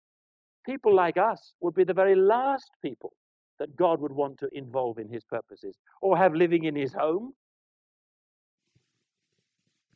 people 0.65 0.93
like 0.93 1.17
us 1.17 1.53
would 1.61 1.73
be 1.73 1.83
the 1.83 1.93
very 1.93 2.15
last 2.15 2.69
people 2.81 3.13
that 3.59 3.75
God 3.75 3.99
would 4.01 4.11
want 4.11 4.37
to 4.39 4.49
involve 4.51 4.99
in 4.99 5.09
his 5.09 5.23
purposes 5.23 5.75
or 6.01 6.17
have 6.17 6.35
living 6.35 6.65
in 6.65 6.75
his 6.75 6.93
home. 6.93 7.33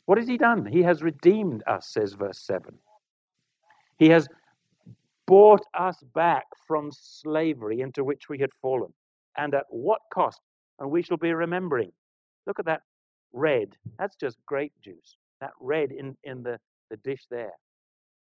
What 0.05 0.17
has 0.17 0.27
he 0.27 0.37
done? 0.37 0.65
He 0.65 0.81
has 0.81 1.03
redeemed 1.03 1.63
us, 1.67 1.89
says 1.91 2.13
verse 2.13 2.39
7. 2.39 2.73
He 3.99 4.09
has 4.09 4.27
bought 5.27 5.61
us 5.77 6.03
back 6.15 6.45
from 6.67 6.89
slavery 6.91 7.81
into 7.81 8.03
which 8.03 8.27
we 8.27 8.39
had 8.39 8.49
fallen. 8.61 8.91
And 9.37 9.53
at 9.53 9.65
what 9.69 10.01
cost? 10.13 10.41
And 10.79 10.89
we 10.89 11.03
shall 11.03 11.17
be 11.17 11.31
remembering. 11.33 11.91
Look 12.47 12.59
at 12.59 12.65
that 12.65 12.81
red. 13.31 13.77
That's 13.99 14.15
just 14.15 14.37
grape 14.45 14.73
juice. 14.83 15.15
That 15.39 15.51
red 15.59 15.91
in, 15.91 16.17
in 16.23 16.43
the, 16.43 16.59
the 16.91 16.97
dish 16.97 17.25
there. 17.31 17.53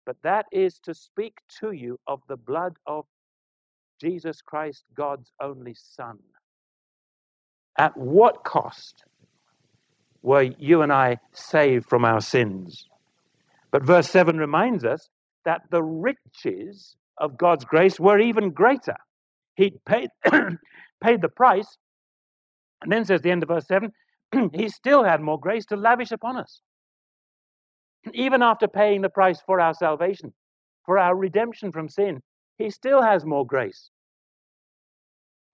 But 0.04 0.16
that 0.22 0.46
is 0.52 0.78
to 0.80 0.92
speak 0.92 1.38
to 1.60 1.72
you 1.72 1.98
of 2.06 2.20
the 2.28 2.36
blood 2.36 2.74
of 2.86 3.06
Jesus 4.00 4.42
Christ, 4.42 4.84
God's 4.94 5.32
only 5.40 5.74
Son. 5.74 6.18
At 7.78 7.96
what 7.96 8.44
cost 8.44 9.04
were 10.22 10.42
you 10.42 10.82
and 10.82 10.92
I 10.92 11.18
saved 11.32 11.88
from 11.88 12.04
our 12.04 12.20
sins? 12.20 12.86
But 13.70 13.84
verse 13.84 14.10
7 14.10 14.36
reminds 14.38 14.84
us 14.84 15.08
that 15.44 15.62
the 15.70 15.82
riches 15.82 16.96
of 17.18 17.36
God's 17.36 17.64
grace 17.64 18.00
were 18.00 18.18
even 18.18 18.50
greater. 18.50 18.96
He 19.56 19.74
paid, 19.86 20.10
paid 21.00 21.20
the 21.20 21.28
price, 21.28 21.76
and 22.82 22.90
then 22.90 23.04
says 23.04 23.20
the 23.20 23.30
end 23.30 23.42
of 23.42 23.48
verse 23.48 23.66
7 23.66 23.92
he 24.52 24.68
still 24.68 25.04
had 25.04 25.20
more 25.20 25.38
grace 25.38 25.66
to 25.66 25.76
lavish 25.76 26.12
upon 26.12 26.36
us. 26.36 26.60
Even 28.12 28.42
after 28.42 28.68
paying 28.68 29.02
the 29.02 29.08
price 29.08 29.40
for 29.44 29.60
our 29.60 29.74
salvation, 29.74 30.32
for 30.84 30.98
our 30.98 31.14
redemption 31.14 31.72
from 31.72 31.88
sin, 31.88 32.20
he 32.56 32.70
still 32.70 33.02
has 33.02 33.24
more 33.24 33.46
grace. 33.46 33.90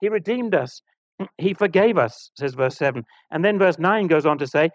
He 0.00 0.08
redeemed 0.08 0.54
us. 0.54 0.82
He 1.38 1.54
forgave 1.54 1.96
us, 1.96 2.30
says 2.36 2.54
verse 2.54 2.76
7. 2.76 3.04
And 3.30 3.44
then 3.44 3.58
verse 3.58 3.78
9 3.78 4.06
goes 4.06 4.26
on 4.26 4.38
to 4.38 4.46
say, 4.46 4.70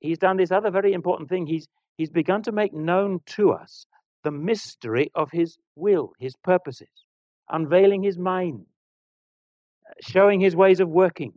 He's 0.00 0.18
done 0.18 0.36
this 0.36 0.52
other 0.52 0.70
very 0.70 0.92
important 0.92 1.28
thing. 1.28 1.46
He's, 1.46 1.66
he's 1.96 2.10
begun 2.10 2.42
to 2.44 2.52
make 2.52 2.72
known 2.72 3.20
to 3.36 3.52
us 3.52 3.86
the 4.24 4.30
mystery 4.30 5.10
of 5.14 5.30
his 5.30 5.56
will, 5.76 6.12
his 6.18 6.34
purposes, 6.44 6.88
unveiling 7.48 8.02
his 8.02 8.18
mind, 8.18 8.66
showing 10.00 10.40
his 10.40 10.54
ways 10.54 10.80
of 10.80 10.88
working, 10.88 11.32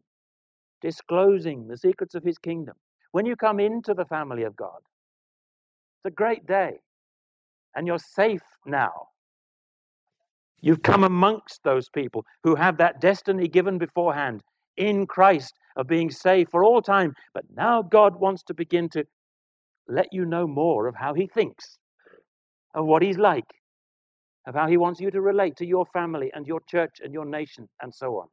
disclosing 0.81 1.67
the 1.67 1.77
secrets 1.77 2.15
of 2.15 2.23
his 2.23 2.37
kingdom. 2.37 2.75
When 3.11 3.25
you 3.25 3.35
come 3.35 3.59
into 3.59 3.93
the 3.93 4.05
family 4.05 4.43
of 4.43 4.55
God, 4.55 4.81
it's 6.03 6.13
a 6.13 6.15
great 6.15 6.45
day, 6.47 6.79
and 7.75 7.87
you're 7.87 7.99
safe 7.99 8.41
now. 8.65 8.91
You've 10.61 10.83
come 10.83 11.03
amongst 11.03 11.61
those 11.63 11.89
people 11.89 12.25
who 12.43 12.55
have 12.55 12.77
that 12.77 13.01
destiny 13.01 13.47
given 13.47 13.77
beforehand 13.77 14.41
in 14.77 15.07
Christ 15.07 15.53
of 15.75 15.87
being 15.87 16.11
saved 16.11 16.51
for 16.51 16.63
all 16.63 16.81
time. 16.81 17.13
But 17.33 17.45
now 17.55 17.81
God 17.81 18.19
wants 18.19 18.43
to 18.43 18.53
begin 18.53 18.89
to 18.89 19.03
let 19.87 20.07
you 20.11 20.25
know 20.25 20.45
more 20.45 20.87
of 20.87 20.95
how 20.95 21.13
He 21.15 21.27
thinks 21.27 21.79
of 22.73 22.85
what 22.85 23.01
he's 23.01 23.17
like, 23.17 23.45
of 24.47 24.55
how 24.55 24.67
he 24.67 24.77
wants 24.77 24.99
you 24.99 25.11
to 25.11 25.21
relate 25.21 25.55
to 25.57 25.65
your 25.65 25.85
family 25.87 26.31
and 26.33 26.47
your 26.47 26.61
church 26.69 26.99
and 27.03 27.13
your 27.13 27.25
nation 27.25 27.67
and 27.81 27.93
so 27.93 28.17
on. 28.17 28.27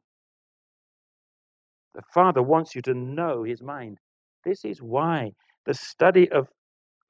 The 1.94 2.02
Father 2.14 2.42
wants 2.42 2.74
you 2.74 2.82
to 2.82 2.94
know 2.94 3.42
his 3.42 3.62
mind. 3.62 3.98
This 4.44 4.64
is 4.64 4.80
why 4.80 5.32
the 5.66 5.74
study 5.74 6.30
of, 6.30 6.48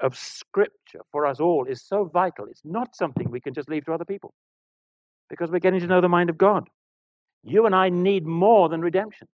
of 0.00 0.16
Scripture 0.16 1.00
for 1.11 1.26
us 1.26 1.40
all 1.40 1.64
is 1.64 1.82
so 1.82 2.04
vital. 2.04 2.46
It's 2.46 2.64
not 2.64 2.94
something 2.94 3.30
we 3.30 3.40
can 3.40 3.54
just 3.54 3.68
leave 3.68 3.84
to 3.87 3.92
other 3.92 4.04
people 4.04 4.32
because 5.28 5.50
we're 5.50 5.58
getting 5.58 5.80
to 5.80 5.87
know 5.87 6.00
the 6.00 6.08
mind 6.08 6.30
of 6.30 6.38
God. 6.38 6.68
You 7.44 7.66
and 7.66 7.74
I 7.74 7.88
need 7.88 8.26
more 8.26 8.68
than 8.68 8.80
redemption. 8.80 9.28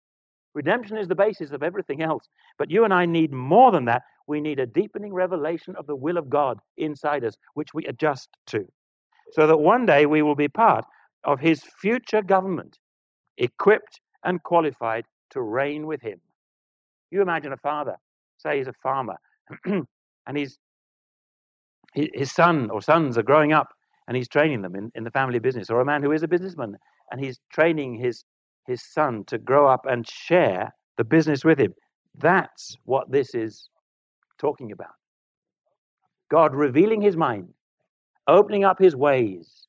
Redemption 0.54 0.97
is 0.97 1.08
the 1.08 1.15
basis 1.15 1.52
of 1.52 1.63
everything 1.63 2.02
else. 2.02 2.28
But 2.58 2.69
you 2.69 2.84
and 2.84 2.93
I 2.93 3.06
need 3.06 3.32
more 3.32 3.71
than 3.71 3.86
that. 3.86 4.04
We 4.28 4.39
need 4.39 4.60
a 4.60 4.65
deepening 4.67 5.13
revelation 5.13 5.76
of 5.76 5.88
the 5.88 5.95
will 5.95 6.17
of 6.17 6.30
God 6.30 6.60
inside 6.78 7.23
us, 7.23 7.36
which 7.56 7.73
we 7.73 7.86
adjust 7.86 8.30
to. 8.47 8.65
So 9.32 9.47
that 9.47 9.58
one 9.58 9.86
day 9.86 10.06
we 10.06 10.21
will 10.21 10.36
be 10.36 10.47
part 10.47 10.86
of 11.23 11.39
his 11.39 11.63
future 11.82 12.21
government, 12.21 12.78
equipped 13.38 13.99
and 14.23 14.43
qualified 14.43 15.06
to 15.32 15.41
reign 15.41 15.88
with 15.88 16.02
him. 16.02 16.21
You 17.10 17.21
imagine 17.21 17.54
a 17.54 17.58
father, 17.58 17.95
say 18.38 18.58
he's 18.58 18.67
a 18.67 18.73
farmer, 18.84 19.17
and 20.27 20.38
he's 20.38 20.57
his 21.93 22.31
son 22.31 22.69
or 22.71 22.81
sons 22.81 23.17
are 23.17 23.23
growing 23.23 23.53
up 23.53 23.69
and 24.07 24.17
he's 24.17 24.27
training 24.27 24.63
them 24.63 24.75
in, 24.75 24.91
in 24.95 25.03
the 25.03 25.12
family 25.12 25.39
business, 25.39 25.69
or 25.69 25.79
a 25.79 25.86
man 25.86 26.01
who 26.01 26.12
is 26.12 26.23
a 26.23 26.27
businessman 26.27 26.75
and 27.12 27.23
he's 27.23 27.39
training 27.51 27.95
his 27.95 28.23
his 28.65 28.81
son 28.81 29.23
to 29.25 29.38
grow 29.38 29.67
up 29.67 29.86
and 29.86 30.07
share 30.09 30.73
the 30.97 31.03
business 31.03 31.43
with 31.43 31.59
him. 31.59 31.73
That's 32.17 32.77
what 32.86 33.12
this 33.12 33.36
is 33.36 33.69
talking 34.38 34.71
about. 34.71 34.95
God 36.31 36.55
revealing 36.55 37.01
his 37.01 37.17
mind, 37.17 37.49
opening 38.27 38.63
up 38.63 38.79
his 38.79 38.95
ways 38.95 39.67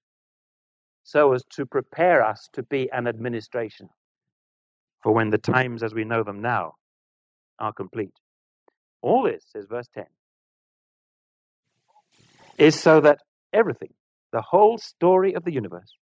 so 1.02 1.32
as 1.32 1.44
to 1.50 1.66
prepare 1.66 2.24
us 2.24 2.48
to 2.52 2.62
be 2.62 2.90
an 2.92 3.06
administration 3.06 3.88
for 5.02 5.12
when 5.12 5.30
the 5.30 5.38
times 5.38 5.82
as 5.82 5.92
we 5.92 6.04
know 6.04 6.22
them 6.22 6.40
now 6.40 6.74
are 7.58 7.72
complete. 7.72 8.14
All 9.02 9.22
this, 9.22 9.44
says 9.52 9.66
verse 9.68 9.88
10, 9.94 10.04
is 12.58 12.78
so 12.78 13.00
that 13.00 13.18
everything, 13.52 13.92
the 14.32 14.42
whole 14.42 14.78
story 14.78 15.34
of 15.34 15.44
the 15.44 15.52
universe, 15.52 15.96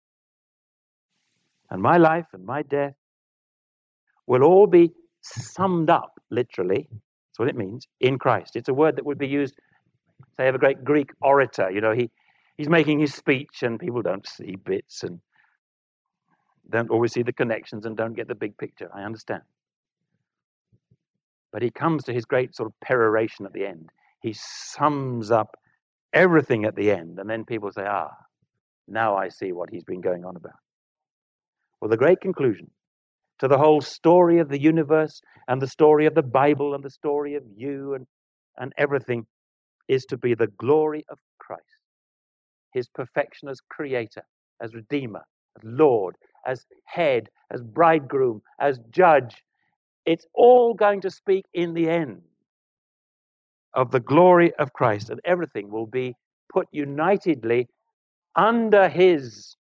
and 1.70 1.80
my 1.80 1.96
life 1.96 2.26
and 2.32 2.44
my 2.44 2.62
death 2.62 2.94
will 4.26 4.42
all 4.42 4.66
be 4.66 4.90
summed 5.22 5.90
up, 5.90 6.12
literally. 6.30 6.88
That's 6.90 7.38
what 7.38 7.48
it 7.48 7.56
means, 7.56 7.86
in 8.00 8.18
Christ. 8.18 8.56
It's 8.56 8.68
a 8.68 8.74
word 8.74 8.96
that 8.96 9.06
would 9.06 9.18
be 9.18 9.28
used, 9.28 9.54
say, 10.36 10.48
of 10.48 10.54
a 10.54 10.58
great 10.58 10.84
Greek 10.84 11.10
orator. 11.20 11.70
You 11.70 11.80
know, 11.80 11.92
he, 11.92 12.10
he's 12.56 12.68
making 12.68 13.00
his 13.00 13.14
speech 13.14 13.62
and 13.62 13.78
people 13.78 14.02
don't 14.02 14.26
see 14.26 14.56
bits 14.56 15.02
and 15.02 15.20
don't 16.68 16.90
always 16.90 17.12
see 17.12 17.22
the 17.22 17.32
connections 17.32 17.86
and 17.86 17.96
don't 17.96 18.14
get 18.14 18.28
the 18.28 18.34
big 18.34 18.56
picture. 18.56 18.88
I 18.94 19.02
understand. 19.02 19.42
But 21.52 21.62
he 21.62 21.70
comes 21.70 22.04
to 22.04 22.12
his 22.12 22.24
great 22.24 22.54
sort 22.54 22.68
of 22.68 22.80
peroration 22.80 23.46
at 23.46 23.52
the 23.52 23.66
end. 23.66 23.90
He 24.22 24.34
sums 24.34 25.30
up 25.30 25.56
everything 26.12 26.64
at 26.64 26.76
the 26.76 26.90
end, 26.90 27.18
and 27.18 27.28
then 27.30 27.44
people 27.44 27.70
say, 27.72 27.84
ah, 27.86 28.10
now 28.88 29.16
I 29.16 29.28
see 29.28 29.52
what 29.52 29.70
he's 29.70 29.84
been 29.84 30.00
going 30.00 30.24
on 30.24 30.36
about. 30.36 30.58
Well, 31.80 31.90
the 31.90 31.96
great 31.96 32.20
conclusion 32.20 32.70
to 33.38 33.48
the 33.48 33.58
whole 33.58 33.80
story 33.80 34.38
of 34.38 34.48
the 34.48 34.60
universe 34.60 35.20
and 35.48 35.62
the 35.62 35.68
story 35.68 36.06
of 36.06 36.14
the 36.14 36.22
Bible 36.22 36.74
and 36.74 36.84
the 36.84 36.90
story 36.90 37.34
of 37.36 37.44
you 37.56 37.94
and, 37.94 38.06
and 38.58 38.72
everything 38.76 39.26
is 39.88 40.04
to 40.06 40.18
be 40.18 40.34
the 40.34 40.48
glory 40.58 41.04
of 41.10 41.18
Christ, 41.38 41.62
his 42.74 42.88
perfection 42.88 43.48
as 43.48 43.60
creator, 43.70 44.22
as 44.62 44.74
redeemer, 44.74 45.22
as 45.56 45.64
Lord, 45.64 46.16
as 46.46 46.64
head, 46.86 47.28
as 47.52 47.62
bridegroom, 47.62 48.42
as 48.60 48.78
judge, 48.90 49.42
It's 50.06 50.26
all 50.34 50.74
going 50.74 51.00
to 51.02 51.10
speak 51.10 51.44
in 51.54 51.74
the 51.74 51.88
end 51.88 52.22
of 53.74 53.90
the 53.90 54.00
glory 54.00 54.52
of 54.54 54.72
Christ, 54.72 55.10
and 55.10 55.20
everything 55.24 55.70
will 55.70 55.86
be 55.86 56.14
put 56.52 56.66
unitedly 56.72 57.68
under 58.36 58.88
his 58.88 59.56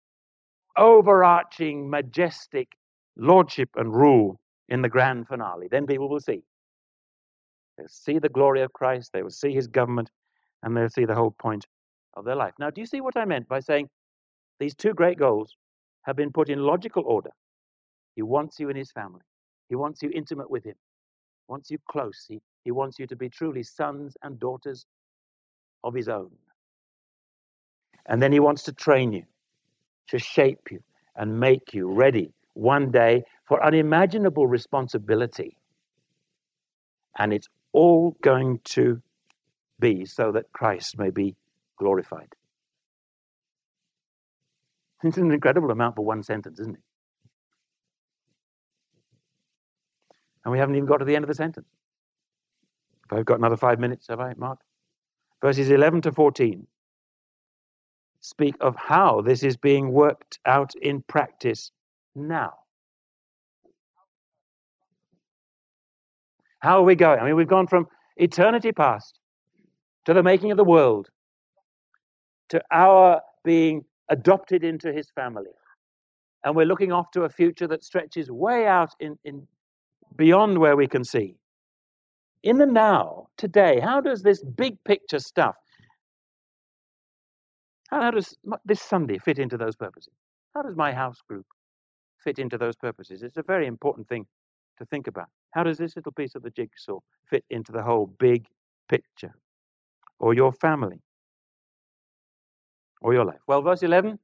overarching, 0.78 1.90
majestic 1.90 2.70
lordship 3.18 3.70
and 3.76 3.94
rule 3.94 4.40
in 4.70 4.82
the 4.82 4.90
grand 4.90 5.28
finale. 5.28 5.68
Then 5.70 5.86
people 5.86 6.10
will 6.10 6.20
see. 6.20 6.44
They'll 7.78 7.88
see 7.88 8.20
the 8.20 8.30
glory 8.30 8.62
of 8.62 8.74
Christ, 8.74 9.12
they 9.14 9.24
will 9.24 9.30
see 9.30 9.54
his 9.54 9.68
government, 9.68 10.10
and 10.64 10.76
they'll 10.76 10.90
see 10.90 11.06
the 11.06 11.16
whole 11.16 11.32
point 11.32 11.66
of 12.16 12.26
their 12.26 12.36
life. 12.36 12.54
Now, 12.60 12.70
do 12.70 12.82
you 12.82 12.88
see 12.88 13.02
what 13.02 13.18
I 13.18 13.26
meant 13.26 13.48
by 13.48 13.60
saying 13.60 13.90
these 14.60 14.76
two 14.76 14.94
great 14.94 15.20
goals 15.20 15.56
have 16.04 16.16
been 16.16 16.32
put 16.32 16.50
in 16.50 16.60
logical 16.60 17.04
order? 17.06 17.32
He 18.16 18.22
wants 18.22 18.60
you 18.60 18.70
in 18.70 18.78
his 18.78 18.92
family, 18.92 19.22
he 19.68 19.76
wants 19.76 20.02
you 20.02 20.10
intimate 20.14 20.50
with 20.50 20.64
him, 20.64 20.76
he 20.76 21.52
wants 21.52 21.70
you 21.70 21.78
close, 21.90 22.26
he, 22.30 22.40
he 22.66 22.72
wants 22.72 23.00
you 23.00 23.08
to 23.08 23.16
be 23.16 23.30
truly 23.30 23.64
sons 23.64 24.18
and 24.24 24.40
daughters 24.40 24.86
of 25.84 25.94
his 25.94 26.10
own. 26.10 26.32
And 28.08 28.22
then 28.22 28.32
he 28.32 28.40
wants 28.40 28.64
to 28.64 28.74
train 28.74 29.14
you, 29.14 29.24
to 30.10 30.20
shape 30.20 30.72
you, 30.72 30.80
and 31.16 31.40
make 31.40 31.74
you 31.74 31.94
ready 31.94 32.34
one 32.54 32.92
day 32.92 33.24
for 33.48 33.64
unimaginable 33.64 34.48
responsibility. 34.48 35.58
And 37.18 37.32
it's 37.32 37.48
all 37.72 38.18
going 38.22 38.60
to 38.66 39.02
be 39.80 40.06
so 40.06 40.32
that 40.32 40.52
Christ 40.52 40.98
may 40.98 41.12
be 41.12 41.36
glorified. 41.78 42.34
It's 45.04 45.18
an 45.18 45.32
incredible 45.32 45.70
amount 45.70 45.98
for 45.98 46.04
one 46.04 46.24
sentence, 46.24 46.60
isn't 46.60 46.78
it? 46.78 46.84
And 50.44 50.52
we 50.52 50.58
haven't 50.58 50.76
even 50.76 50.88
got 50.88 50.98
to 50.98 51.06
the 51.06 51.16
end 51.16 51.24
of 51.24 51.30
the 51.30 51.36
sentence. 51.36 51.68
If 53.06 53.14
I've 53.14 53.26
got 53.26 53.40
another 53.40 53.58
five 53.58 53.80
minutes, 53.80 54.08
have 54.10 54.20
I, 54.20 54.34
Mark? 54.38 54.60
Verses 55.42 55.70
11 55.70 56.02
to 56.02 56.12
14 56.12 56.66
speak 58.22 58.56
of 58.60 58.76
how 58.76 59.22
this 59.22 59.44
is 59.44 59.56
being 59.56 59.92
worked 59.92 60.40
out 60.48 60.72
in 60.82 61.04
practice 61.04 61.72
now. 62.16 62.54
How 66.60 66.80
are 66.80 66.84
we 66.84 66.96
going? 66.96 67.20
I 67.20 67.26
mean, 67.26 67.36
we've 67.36 67.48
gone 67.48 67.68
from 67.68 67.86
eternity 68.18 68.72
past 68.72 69.20
to 70.06 70.14
the 70.16 70.24
making 70.24 70.50
of 70.50 70.58
the 70.58 70.64
world 70.64 71.10
to 72.50 72.62
our 72.72 73.22
being 73.44 73.84
adopted 74.10 74.64
into 74.64 74.92
his 74.92 75.12
family. 75.12 75.52
And 76.44 76.56
we're 76.56 76.66
looking 76.66 76.92
off 76.92 77.12
to 77.12 77.24
a 77.24 77.30
future 77.30 77.68
that 77.68 77.84
stretches 77.84 78.32
way 78.32 78.66
out 78.66 78.94
in, 79.00 79.18
in 79.24 79.48
beyond 80.16 80.58
where 80.58 80.76
we 80.76 80.88
can 80.88 81.04
see. 81.04 81.36
In 82.46 82.60
the 82.60 82.68
now, 82.68 83.30
today, 83.38 83.80
how 83.80 84.00
does 84.00 84.22
this 84.22 84.44
big 84.44 84.78
picture 84.86 85.18
stuff, 85.18 85.56
how, 87.90 88.12
does 88.12 88.38
this 88.64 88.82
Sunday 88.82 89.18
fit 89.18 89.40
into 89.40 89.58
those 89.58 89.76
purposes? 89.76 90.14
How 90.54 90.62
does 90.62 90.76
my 90.76 90.94
house 90.94 91.18
group 91.28 91.48
fit 92.24 92.38
into 92.38 92.60
those 92.60 92.76
purposes? 92.76 93.24
It's 93.24 93.38
a 93.38 93.44
very 93.44 93.66
important 93.66 94.08
thing 94.08 94.28
to 94.78 94.86
think 94.86 95.08
about. 95.08 95.26
How 95.56 95.64
does 95.64 95.80
this 95.80 95.96
little 95.96 96.12
piece 96.12 96.36
of 96.36 96.44
the 96.44 96.52
jigsaw 96.52 97.00
fit 97.28 97.44
into 97.50 97.72
the 97.72 97.82
whole 97.82 98.14
big 98.20 98.46
picture? 98.90 99.34
Or 100.20 100.36
your 100.36 100.54
family? 100.54 101.02
Or 103.02 103.16
your 103.16 103.26
life? 103.26 103.42
Well, 103.48 103.64
verse 103.64 103.82
11, 103.82 104.20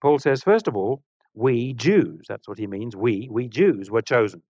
Paul 0.00 0.20
says, 0.20 0.44
first 0.44 0.68
of 0.68 0.76
all, 0.76 1.02
we 1.34 1.74
Jews, 1.74 2.26
that's 2.28 2.46
what 2.46 2.58
he 2.58 2.68
means, 2.68 2.94
we, 2.94 3.28
we 3.32 3.48
Jews 3.48 3.90
were 3.90 4.02
chosen. 4.02 4.42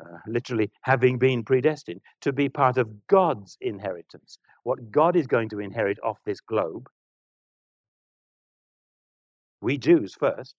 Uh, 0.00 0.16
literally 0.26 0.70
having 0.80 1.18
been 1.18 1.44
predestined 1.44 2.00
to 2.22 2.32
be 2.32 2.48
part 2.48 2.78
of 2.78 3.06
God's 3.06 3.58
inheritance, 3.60 4.38
what 4.62 4.90
God 4.90 5.14
is 5.14 5.26
going 5.26 5.50
to 5.50 5.60
inherit 5.60 5.98
off 6.02 6.18
this 6.24 6.40
globe. 6.40 6.88
We 9.60 9.76
Jews 9.76 10.14
first, 10.14 10.54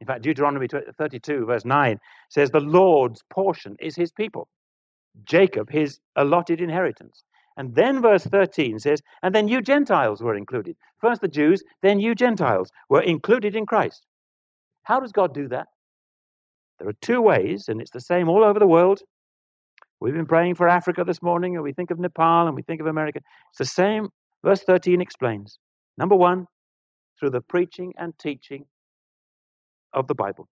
in 0.00 0.06
fact, 0.06 0.22
Deuteronomy 0.22 0.66
32, 0.68 1.46
verse 1.46 1.64
9 1.64 1.98
says, 2.28 2.50
The 2.50 2.60
Lord's 2.60 3.22
portion 3.30 3.76
is 3.80 3.96
his 3.96 4.12
people, 4.12 4.48
Jacob, 5.24 5.70
his 5.70 6.00
allotted 6.16 6.60
inheritance. 6.60 7.24
And 7.56 7.74
then 7.74 8.00
verse 8.00 8.24
13 8.24 8.78
says, 8.78 9.02
And 9.22 9.34
then 9.34 9.48
you 9.48 9.60
Gentiles 9.60 10.22
were 10.22 10.34
included. 10.34 10.76
First 10.98 11.20
the 11.20 11.28
Jews, 11.28 11.62
then 11.82 12.00
you 12.00 12.14
Gentiles 12.14 12.70
were 12.88 13.02
included 13.02 13.54
in 13.54 13.66
Christ. 13.66 14.06
How 14.82 15.00
does 15.00 15.12
God 15.12 15.34
do 15.34 15.48
that? 15.48 15.68
There 16.80 16.88
are 16.88 16.94
two 17.02 17.20
ways, 17.20 17.68
and 17.68 17.80
it's 17.80 17.90
the 17.90 18.00
same 18.00 18.28
all 18.28 18.42
over 18.42 18.58
the 18.58 18.66
world. 18.66 19.02
We've 20.00 20.14
been 20.14 20.26
praying 20.26 20.54
for 20.54 20.66
Africa 20.66 21.04
this 21.04 21.20
morning, 21.20 21.54
and 21.54 21.62
we 21.62 21.74
think 21.74 21.90
of 21.90 21.98
Nepal 21.98 22.46
and 22.46 22.56
we 22.56 22.62
think 22.62 22.80
of 22.80 22.86
America. 22.86 23.20
It's 23.50 23.58
the 23.58 23.66
same. 23.66 24.08
Verse 24.42 24.62
13 24.62 25.02
explains. 25.02 25.58
Number 25.98 26.16
one, 26.16 26.46
through 27.18 27.30
the 27.30 27.42
preaching 27.42 27.92
and 27.98 28.18
teaching 28.18 28.64
of 29.92 30.06
the 30.06 30.14
Bible. 30.14 30.48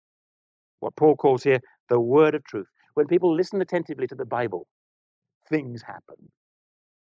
What 0.82 0.98
Paul 0.98 1.16
calls 1.16 1.44
here 1.44 1.62
the 1.90 2.00
word 2.00 2.36
of 2.36 2.44
truth. 2.44 2.68
When 2.96 3.08
people 3.08 3.34
listen 3.34 3.62
attentively 3.62 4.08
to 4.08 4.16
the 4.16 4.26
Bible, 4.26 4.68
things 5.50 5.82
happen. 5.82 6.30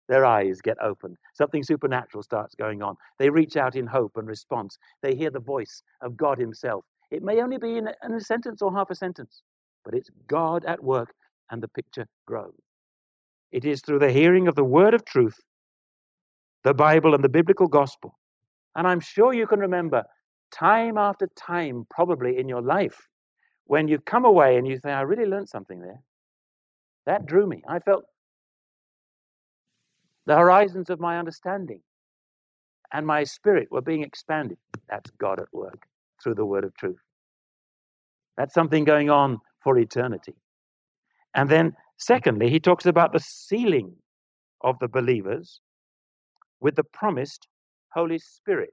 Their 0.08 0.24
eyes 0.24 0.60
get 0.60 0.76
opened. 0.80 1.16
Something 1.34 1.64
supernatural 1.64 2.22
starts 2.22 2.54
going 2.54 2.80
on. 2.80 2.94
They 3.18 3.30
reach 3.30 3.56
out 3.56 3.74
in 3.74 3.88
hope 3.88 4.12
and 4.14 4.28
response. 4.28 4.78
They 5.02 5.16
hear 5.16 5.30
the 5.30 5.40
voice 5.40 5.82
of 6.00 6.16
God 6.16 6.38
Himself. 6.38 6.84
It 7.10 7.22
may 7.22 7.40
only 7.40 7.58
be 7.58 7.76
in 7.76 7.88
a, 7.88 8.20
sentence 8.20 8.62
or 8.62 8.74
half 8.74 8.90
a 8.90 8.94
sentence, 8.94 9.42
but 9.84 9.94
it's 9.94 10.10
God 10.26 10.64
at 10.64 10.82
work 10.82 11.14
and 11.50 11.62
the 11.62 11.68
picture 11.68 12.06
grows. 12.26 12.52
It 13.52 13.64
is 13.64 13.80
through 13.80 14.00
the 14.00 14.10
hearing 14.10 14.48
of 14.48 14.56
the 14.56 14.64
word 14.64 14.92
of 14.92 15.04
truth, 15.04 15.38
the 16.64 16.74
Bible, 16.74 17.14
and 17.14 17.22
the 17.22 17.28
biblical 17.28 17.68
gospel. 17.68 18.18
And 18.74 18.86
I'm 18.86 19.00
sure 19.00 19.32
you 19.32 19.46
can 19.46 19.60
remember 19.60 20.02
time 20.52 20.98
after 20.98 21.28
time, 21.36 21.86
probably 21.88 22.38
in 22.38 22.48
your 22.48 22.62
life, 22.62 23.06
when 23.66 23.86
you 23.88 23.98
come 24.00 24.24
away 24.24 24.56
and 24.56 24.66
you 24.66 24.78
say, 24.78 24.90
I 24.90 25.02
really 25.02 25.26
learned 25.26 25.48
something 25.48 25.80
there. 25.80 26.02
That 27.06 27.26
drew 27.26 27.46
me. 27.46 27.62
I 27.68 27.78
felt 27.78 28.04
the 30.26 30.36
horizons 30.36 30.90
of 30.90 30.98
my 30.98 31.18
understanding 31.18 31.80
and 32.92 33.06
my 33.06 33.22
spirit 33.22 33.68
were 33.70 33.80
being 33.80 34.02
expanded. 34.02 34.58
That's 34.88 35.10
God 35.12 35.38
at 35.38 35.52
work 35.52 35.86
through 36.22 36.34
the 36.34 36.46
word 36.46 36.64
of 36.64 36.74
truth. 36.76 37.00
That's 38.36 38.54
something 38.54 38.84
going 38.84 39.10
on 39.10 39.38
for 39.62 39.78
eternity. 39.78 40.34
And 41.34 41.48
then, 41.48 41.74
secondly, 41.98 42.50
he 42.50 42.60
talks 42.60 42.86
about 42.86 43.12
the 43.12 43.20
sealing 43.20 43.92
of 44.62 44.78
the 44.78 44.88
believers 44.88 45.60
with 46.60 46.76
the 46.76 46.84
promised 46.84 47.46
Holy 47.92 48.18
Spirit 48.18 48.70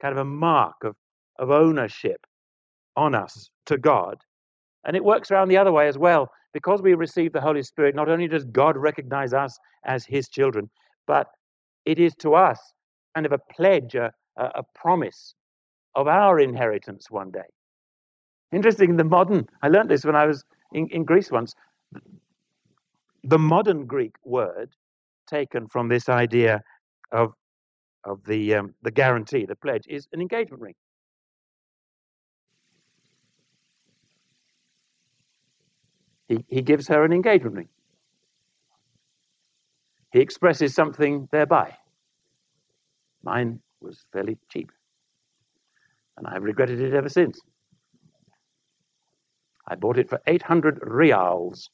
kind 0.00 0.12
of 0.12 0.18
a 0.18 0.24
mark 0.24 0.76
of, 0.84 0.94
of 1.38 1.50
ownership 1.50 2.26
on 2.96 3.14
us 3.14 3.50
to 3.66 3.78
God. 3.78 4.16
And 4.84 4.96
it 4.96 5.04
works 5.04 5.30
around 5.30 5.48
the 5.48 5.56
other 5.56 5.72
way 5.72 5.88
as 5.88 5.98
well. 5.98 6.30
Because 6.52 6.80
we 6.80 6.94
receive 6.94 7.32
the 7.32 7.40
Holy 7.40 7.62
Spirit, 7.62 7.94
not 7.94 8.08
only 8.08 8.28
does 8.28 8.44
God 8.44 8.76
recognize 8.76 9.34
us 9.34 9.58
as 9.84 10.06
his 10.06 10.28
children, 10.28 10.70
but 11.06 11.26
it 11.84 11.98
is 11.98 12.14
to 12.16 12.34
us 12.34 12.58
kind 13.14 13.26
of 13.26 13.32
a 13.32 13.40
pledge, 13.54 13.94
a, 13.94 14.12
a 14.36 14.62
promise 14.74 15.34
of 15.96 16.06
our 16.06 16.38
inheritance 16.38 17.10
one 17.10 17.32
day. 17.32 17.48
Interesting, 18.52 18.96
the 18.96 19.04
modern, 19.04 19.48
I 19.62 19.68
learned 19.68 19.90
this 19.90 20.04
when 20.04 20.14
I 20.14 20.26
was 20.26 20.44
in, 20.72 20.86
in 20.90 21.04
Greece 21.04 21.32
once. 21.32 21.54
The 23.24 23.38
modern 23.38 23.86
Greek 23.86 24.14
word 24.24 24.70
taken 25.28 25.66
from 25.66 25.88
this 25.88 26.08
idea 26.08 26.62
of 27.10 27.32
of 28.04 28.24
the 28.24 28.54
um, 28.54 28.74
the 28.82 28.92
guarantee, 28.92 29.46
the 29.46 29.56
pledge, 29.56 29.84
is 29.88 30.06
an 30.12 30.20
engagement 30.20 30.62
ring. 30.62 30.74
He, 36.28 36.44
he 36.48 36.62
gives 36.62 36.86
her 36.88 37.04
an 37.04 37.12
engagement 37.12 37.56
ring. 37.56 37.68
He 40.12 40.20
expresses 40.20 40.74
something 40.74 41.28
thereby. 41.32 41.76
Mine 43.24 43.60
was 43.80 44.04
fairly 44.12 44.38
cheap, 44.48 44.70
and 46.16 46.26
I've 46.26 46.42
regretted 46.42 46.80
it 46.80 46.94
ever 46.94 47.08
since. 47.08 47.40
I 49.68 49.74
bought 49.74 49.98
it 49.98 50.08
for 50.08 50.20
800 50.26 50.78
rials 50.82 51.70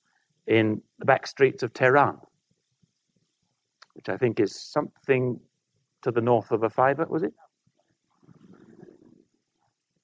in 0.46 0.83
the 0.98 1.05
back 1.05 1.26
streets 1.26 1.62
of 1.62 1.72
Tehran, 1.72 2.18
which 3.94 4.09
I 4.09 4.16
think 4.16 4.40
is 4.40 4.55
something 4.61 5.38
to 6.02 6.11
the 6.11 6.20
north 6.20 6.50
of 6.50 6.62
a 6.62 6.70
fiver, 6.70 7.07
was 7.09 7.22
it? 7.22 7.35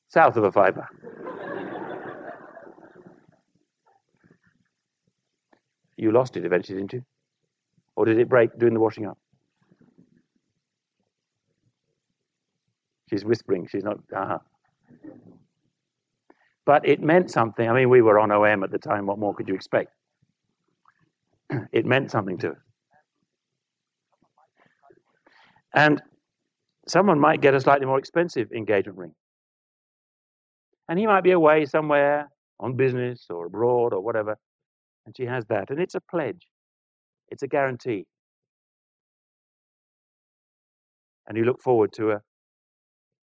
South 0.09 0.37
of 0.37 0.45
a 0.45 0.53
fiver. 0.53 0.89
you 5.99 6.13
lost 6.13 6.37
it 6.37 6.45
eventually, 6.47 6.79
didn't 6.79 6.93
you? 6.93 7.05
Or 7.97 8.05
did 8.05 8.19
it 8.19 8.29
break 8.29 8.57
doing 8.59 8.73
the 8.73 8.81
washing 8.81 9.07
up? 9.07 9.19
She's 13.09 13.25
whispering, 13.25 13.67
she's 13.67 13.85
not. 13.85 13.99
Uh-huh. 14.15 14.39
But 16.67 16.87
it 16.87 17.01
meant 17.01 17.31
something. 17.31 17.69
I 17.69 17.73
mean, 17.73 17.89
we 17.89 18.03
were 18.03 18.19
on 18.19 18.31
OM 18.31 18.63
at 18.63 18.71
the 18.71 18.79
time. 18.79 19.07
What 19.07 19.19
more 19.19 19.35
could 19.35 19.49
you 19.49 19.55
expect? 19.55 19.91
it 21.73 21.87
meant 21.87 22.11
something 22.11 22.37
to 22.39 22.51
us. 22.51 22.57
And 25.75 26.03
someone 26.87 27.19
might 27.19 27.41
get 27.41 27.55
a 27.55 27.61
slightly 27.61 27.87
more 27.87 27.99
expensive 27.99 28.53
engagement 28.53 28.99
ring. 28.99 29.15
And 30.89 30.99
he 30.99 31.07
might 31.07 31.23
be 31.23 31.33
away 31.33 31.67
somewhere 31.67 32.31
on 32.61 32.77
business 32.77 33.27
or 33.31 33.47
abroad 33.47 33.93
or 33.93 34.01
whatever. 34.01 34.37
And 35.07 35.17
she 35.17 35.25
has 35.25 35.47
that. 35.47 35.71
And 35.71 35.81
it's 35.81 35.95
a 35.95 36.01
pledge, 36.01 36.47
it's 37.29 37.43
a 37.43 37.49
guarantee. 37.49 38.07
And 41.27 41.37
you 41.37 41.45
look 41.45 41.61
forward 41.61 41.93
to 41.95 42.13
a, 42.13 42.23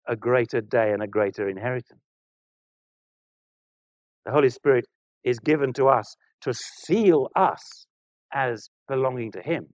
a 0.07 0.15
greater 0.15 0.61
day 0.61 0.91
and 0.91 1.03
a 1.03 1.07
greater 1.07 1.47
inheritance. 1.49 2.01
The 4.25 4.31
Holy 4.31 4.49
Spirit 4.49 4.85
is 5.23 5.39
given 5.39 5.73
to 5.73 5.87
us 5.87 6.15
to 6.41 6.53
seal 6.53 7.29
us 7.35 7.85
as 8.33 8.69
belonging 8.87 9.31
to 9.33 9.41
Him, 9.41 9.67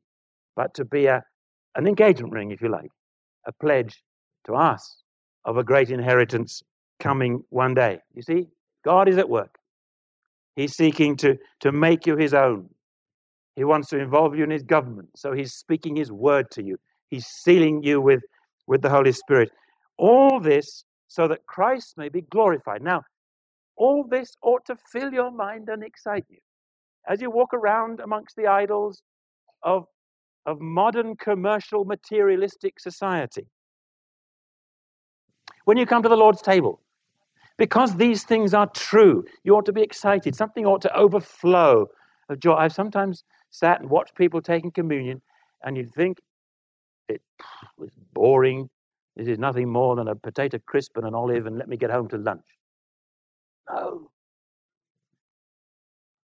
but 0.55 0.73
to 0.75 0.85
be 0.85 1.05
a, 1.05 1.23
an 1.75 1.87
engagement 1.87 2.33
ring, 2.33 2.51
if 2.51 2.61
you 2.61 2.69
like, 2.69 2.89
a 3.45 3.51
pledge 3.51 4.01
to 4.45 4.53
us 4.53 5.03
of 5.45 5.57
a 5.57 5.63
great 5.63 5.89
inheritance 5.89 6.61
coming 6.99 7.43
one 7.49 7.73
day. 7.73 7.99
You 8.13 8.21
see, 8.21 8.47
God 8.83 9.07
is 9.07 9.17
at 9.17 9.29
work. 9.29 9.55
He's 10.55 10.75
seeking 10.75 11.15
to, 11.17 11.37
to 11.61 11.71
make 11.71 12.07
you 12.07 12.17
His 12.17 12.33
own. 12.33 12.69
He 13.55 13.63
wants 13.63 13.89
to 13.89 13.99
involve 13.99 14.35
you 14.35 14.43
in 14.43 14.49
His 14.49 14.63
government. 14.63 15.09
So 15.15 15.33
He's 15.33 15.53
speaking 15.53 15.95
His 15.95 16.11
word 16.11 16.49
to 16.51 16.63
you, 16.63 16.77
He's 17.09 17.27
sealing 17.43 17.83
you 17.83 18.01
with, 18.01 18.21
with 18.65 18.81
the 18.81 18.89
Holy 18.89 19.11
Spirit. 19.11 19.51
All 19.97 20.39
this 20.39 20.83
so 21.07 21.27
that 21.27 21.45
Christ 21.45 21.97
may 21.97 22.09
be 22.09 22.21
glorified. 22.21 22.81
Now, 22.81 23.03
all 23.75 24.03
this 24.03 24.35
ought 24.41 24.65
to 24.65 24.75
fill 24.91 25.13
your 25.13 25.31
mind 25.31 25.69
and 25.69 25.83
excite 25.83 26.25
you. 26.29 26.39
As 27.07 27.21
you 27.21 27.31
walk 27.31 27.53
around 27.53 27.99
amongst 27.99 28.35
the 28.35 28.47
idols 28.47 29.01
of, 29.63 29.85
of 30.45 30.59
modern 30.59 31.15
commercial 31.15 31.85
materialistic 31.85 32.79
society, 32.79 33.47
when 35.65 35.77
you 35.77 35.85
come 35.85 36.03
to 36.03 36.09
the 36.09 36.17
Lord's 36.17 36.41
table, 36.41 36.81
because 37.57 37.95
these 37.95 38.23
things 38.23 38.53
are 38.53 38.67
true, 38.67 39.25
you 39.43 39.55
ought 39.55 39.65
to 39.65 39.73
be 39.73 39.81
excited. 39.81 40.35
Something 40.35 40.65
ought 40.65 40.81
to 40.83 40.95
overflow 40.95 41.87
of 42.29 42.39
joy. 42.39 42.53
I've 42.53 42.73
sometimes 42.73 43.23
sat 43.49 43.81
and 43.81 43.89
watched 43.89 44.15
people 44.15 44.41
taking 44.41 44.71
communion, 44.71 45.21
and 45.63 45.75
you'd 45.75 45.93
think 45.93 46.19
it 47.09 47.21
was 47.77 47.89
boring. 48.13 48.69
This 49.17 49.29
is 49.29 49.39
nothing 49.39 49.67
more 49.67 49.95
than 49.95 50.07
a 50.07 50.15
potato 50.15 50.59
crisp 50.59 50.95
and 50.95 51.07
an 51.07 51.15
olive, 51.15 51.47
and 51.47 51.57
let 51.57 51.67
me 51.67 51.75
get 51.75 51.89
home 51.89 52.07
to 52.09 52.17
lunch. 52.17 52.45
No. 53.67 54.11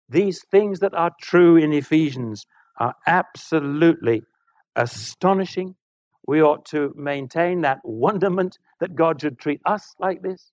These 0.10 0.44
things 0.52 0.80
that 0.82 0.94
are 0.94 1.12
true 1.20 1.58
in 1.58 1.74
Ephesians 1.74 2.46
are 2.78 2.94
absolutely 3.08 4.22
astonishing. 4.76 5.76
We 6.28 6.44
ought 6.44 6.66
to 6.68 6.94
maintain 6.96 7.62
that 7.62 7.80
wonderment 7.84 8.60
that 8.80 8.94
God 8.94 9.20
should 9.20 9.40
treat 9.40 9.62
us 9.66 9.96
like 9.98 10.22
this, 10.22 10.52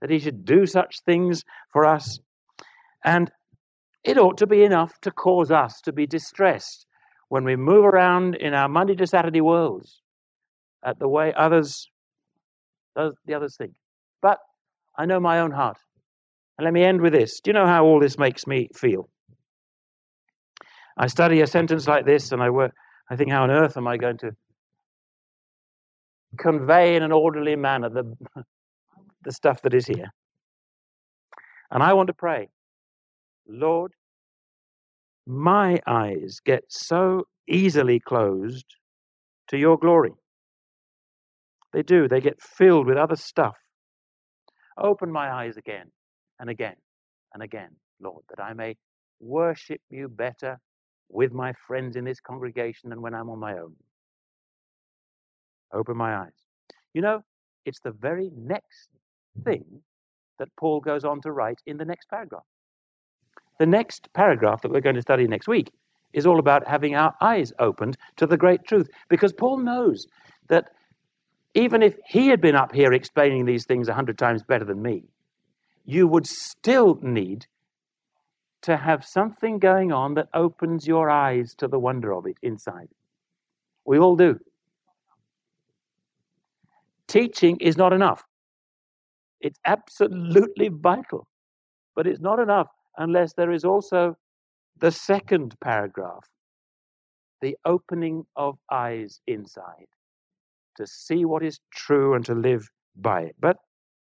that 0.00 0.10
He 0.10 0.20
should 0.20 0.44
do 0.44 0.66
such 0.66 1.00
things 1.00 1.44
for 1.72 1.84
us. 1.84 2.20
And 3.04 3.32
it 4.04 4.16
ought 4.16 4.38
to 4.38 4.46
be 4.46 4.62
enough 4.62 5.00
to 5.00 5.10
cause 5.10 5.50
us 5.50 5.80
to 5.80 5.92
be 5.92 6.06
distressed 6.06 6.86
when 7.28 7.42
we 7.42 7.56
move 7.56 7.84
around 7.84 8.36
in 8.36 8.54
our 8.54 8.68
Monday 8.68 8.94
to 8.94 9.08
Saturday 9.08 9.40
worlds 9.40 9.99
at 10.84 10.98
the 10.98 11.08
way 11.08 11.32
others, 11.36 11.88
the 12.94 13.34
others 13.34 13.56
think. 13.56 13.72
But 14.22 14.38
I 14.96 15.06
know 15.06 15.20
my 15.20 15.40
own 15.40 15.50
heart. 15.50 15.78
And 16.58 16.64
let 16.64 16.74
me 16.74 16.84
end 16.84 17.00
with 17.00 17.12
this. 17.12 17.40
Do 17.40 17.50
you 17.50 17.54
know 17.54 17.66
how 17.66 17.84
all 17.84 18.00
this 18.00 18.18
makes 18.18 18.46
me 18.46 18.68
feel? 18.74 19.08
I 20.96 21.06
study 21.06 21.40
a 21.40 21.46
sentence 21.46 21.88
like 21.88 22.04
this 22.04 22.32
and 22.32 22.42
I 22.42 22.50
work, 22.50 22.72
I 23.10 23.16
think, 23.16 23.30
how 23.30 23.44
on 23.44 23.50
earth 23.50 23.76
am 23.76 23.88
I 23.88 23.96
going 23.96 24.18
to 24.18 24.32
convey 26.38 26.96
in 26.96 27.02
an 27.02 27.12
orderly 27.12 27.56
manner 27.56 27.88
the, 27.88 28.14
the 29.24 29.32
stuff 29.32 29.62
that 29.62 29.72
is 29.72 29.86
here? 29.86 30.12
And 31.70 31.82
I 31.82 31.94
want 31.94 32.08
to 32.08 32.12
pray, 32.12 32.48
Lord, 33.48 33.92
my 35.26 35.80
eyes 35.86 36.40
get 36.44 36.64
so 36.68 37.24
easily 37.48 38.00
closed 38.00 38.66
to 39.48 39.56
your 39.56 39.78
glory. 39.78 40.12
They 41.72 41.82
do, 41.82 42.08
they 42.08 42.20
get 42.20 42.42
filled 42.42 42.86
with 42.86 42.96
other 42.96 43.16
stuff. 43.16 43.56
Open 44.76 45.10
my 45.10 45.30
eyes 45.30 45.56
again 45.56 45.90
and 46.38 46.50
again 46.50 46.76
and 47.34 47.42
again, 47.42 47.70
Lord, 48.00 48.24
that 48.30 48.42
I 48.42 48.54
may 48.54 48.76
worship 49.20 49.80
you 49.90 50.08
better 50.08 50.58
with 51.08 51.32
my 51.32 51.52
friends 51.66 51.96
in 51.96 52.04
this 52.04 52.20
congregation 52.20 52.90
than 52.90 53.02
when 53.02 53.14
I'm 53.14 53.30
on 53.30 53.38
my 53.38 53.54
own. 53.54 53.74
Open 55.72 55.96
my 55.96 56.16
eyes. 56.16 56.32
You 56.94 57.02
know, 57.02 57.20
it's 57.64 57.80
the 57.80 57.92
very 57.92 58.30
next 58.34 58.88
thing 59.44 59.82
that 60.38 60.48
Paul 60.58 60.80
goes 60.80 61.04
on 61.04 61.20
to 61.22 61.32
write 61.32 61.60
in 61.66 61.76
the 61.76 61.84
next 61.84 62.08
paragraph. 62.08 62.46
The 63.58 63.66
next 63.66 64.08
paragraph 64.14 64.62
that 64.62 64.72
we're 64.72 64.80
going 64.80 64.96
to 64.96 65.02
study 65.02 65.26
next 65.28 65.46
week 65.46 65.70
is 66.12 66.26
all 66.26 66.38
about 66.38 66.66
having 66.66 66.96
our 66.96 67.14
eyes 67.20 67.52
opened 67.58 67.96
to 68.16 68.26
the 68.26 68.36
great 68.36 68.64
truth 68.64 68.88
because 69.08 69.32
Paul 69.32 69.58
knows 69.58 70.06
that 70.48 70.70
even 71.54 71.82
if 71.82 71.96
he 72.06 72.28
had 72.28 72.40
been 72.40 72.54
up 72.54 72.74
here 72.74 72.92
explaining 72.92 73.44
these 73.44 73.64
things 73.64 73.88
a 73.88 73.94
hundred 73.94 74.18
times 74.18 74.42
better 74.42 74.64
than 74.64 74.82
me, 74.82 75.04
you 75.84 76.06
would 76.06 76.26
still 76.26 76.98
need 77.02 77.46
to 78.62 78.76
have 78.76 79.04
something 79.04 79.58
going 79.58 79.90
on 79.90 80.14
that 80.14 80.28
opens 80.34 80.86
your 80.86 81.10
eyes 81.10 81.54
to 81.54 81.66
the 81.66 81.78
wonder 81.78 82.12
of 82.12 82.26
it 82.26 82.36
inside. 82.42 82.88
We 83.84 83.98
all 83.98 84.16
do. 84.16 84.38
Teaching 87.08 87.56
is 87.60 87.76
not 87.76 87.92
enough. 87.92 88.22
It's 89.40 89.58
absolutely 89.64 90.68
vital, 90.68 91.26
but 91.96 92.06
it's 92.06 92.20
not 92.20 92.38
enough 92.38 92.68
unless 92.98 93.32
there 93.32 93.50
is 93.50 93.64
also 93.64 94.16
the 94.78 94.90
second 94.92 95.58
paragraph 95.60 96.28
the 97.40 97.56
opening 97.64 98.24
of 98.36 98.58
eyes 98.70 99.20
inside 99.26 99.86
to 100.80 100.86
see 100.86 101.24
what 101.24 101.42
is 101.42 101.60
true 101.74 102.14
and 102.14 102.24
to 102.24 102.34
live 102.34 102.68
by 102.96 103.22
it. 103.22 103.36
But 103.38 103.56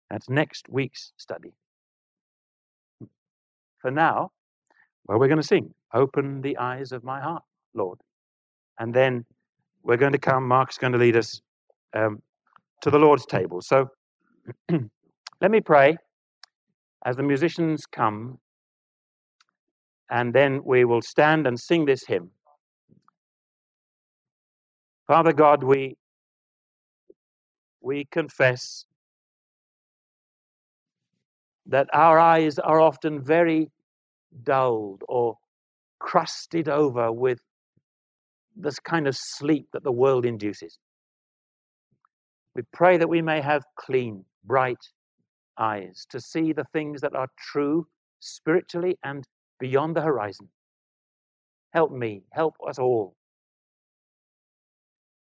that's 0.10 0.30
next 0.30 0.70
week's 0.70 1.12
study. 1.18 1.54
For 3.80 3.92
now, 3.92 4.32
well, 5.08 5.20
we're 5.20 5.28
going 5.28 5.42
to 5.42 5.48
sing, 5.48 5.74
Open 5.94 6.42
the 6.42 6.58
Eyes 6.58 6.92
of 6.92 7.04
My 7.04 7.20
Heart, 7.22 7.44
Lord. 7.74 8.00
And 8.80 8.94
then 8.94 9.26
we're 9.84 9.98
going 9.98 10.12
to 10.12 10.18
come, 10.18 10.48
Mark's 10.48 10.78
going 10.78 10.94
to 10.94 11.00
lead 11.00 11.16
us 11.16 11.42
um, 11.94 12.22
to 12.82 12.90
the 12.90 13.00
Lord's 13.00 13.26
table. 13.26 13.62
So 13.62 13.90
let 14.70 15.52
me 15.52 15.62
pray 15.62 15.98
as 17.06 17.16
the 17.16 17.24
musicians 17.24 17.86
come, 17.86 18.40
and 20.10 20.34
then 20.34 20.62
we 20.64 20.86
will 20.86 21.02
stand 21.02 21.48
and 21.48 21.60
sing 21.60 21.86
this 21.86 22.06
hymn. 22.06 22.32
Father 25.08 25.32
God, 25.32 25.64
we, 25.64 25.96
we 27.82 28.06
confess 28.12 28.86
that 31.66 31.88
our 31.94 32.18
eyes 32.20 32.58
are 32.60 32.80
often 32.80 33.22
very 33.22 33.70
dulled 34.44 35.04
or 35.08 35.36
crusted 36.00 36.70
over 36.70 37.12
with 37.12 37.40
this 38.56 38.80
kind 38.80 39.08
of 39.08 39.16
sleep 39.16 39.68
that 39.74 39.84
the 39.84 39.92
world 39.92 40.26
induces. 40.26 40.80
We 42.56 42.64
pray 42.74 42.98
that 42.98 43.10
we 43.10 43.22
may 43.22 43.42
have 43.42 43.64
clean, 43.78 44.26
bright 44.44 44.84
eyes 45.60 46.06
to 46.10 46.20
see 46.20 46.54
the 46.54 46.66
things 46.74 47.02
that 47.02 47.16
are 47.16 47.28
true 47.52 47.86
spiritually 48.20 48.98
and 49.04 49.24
beyond 49.60 49.96
the 49.96 50.02
horizon. 50.02 50.50
Help 51.74 51.92
me, 51.92 52.24
help 52.32 52.56
us 52.68 52.80
all. 52.80 53.16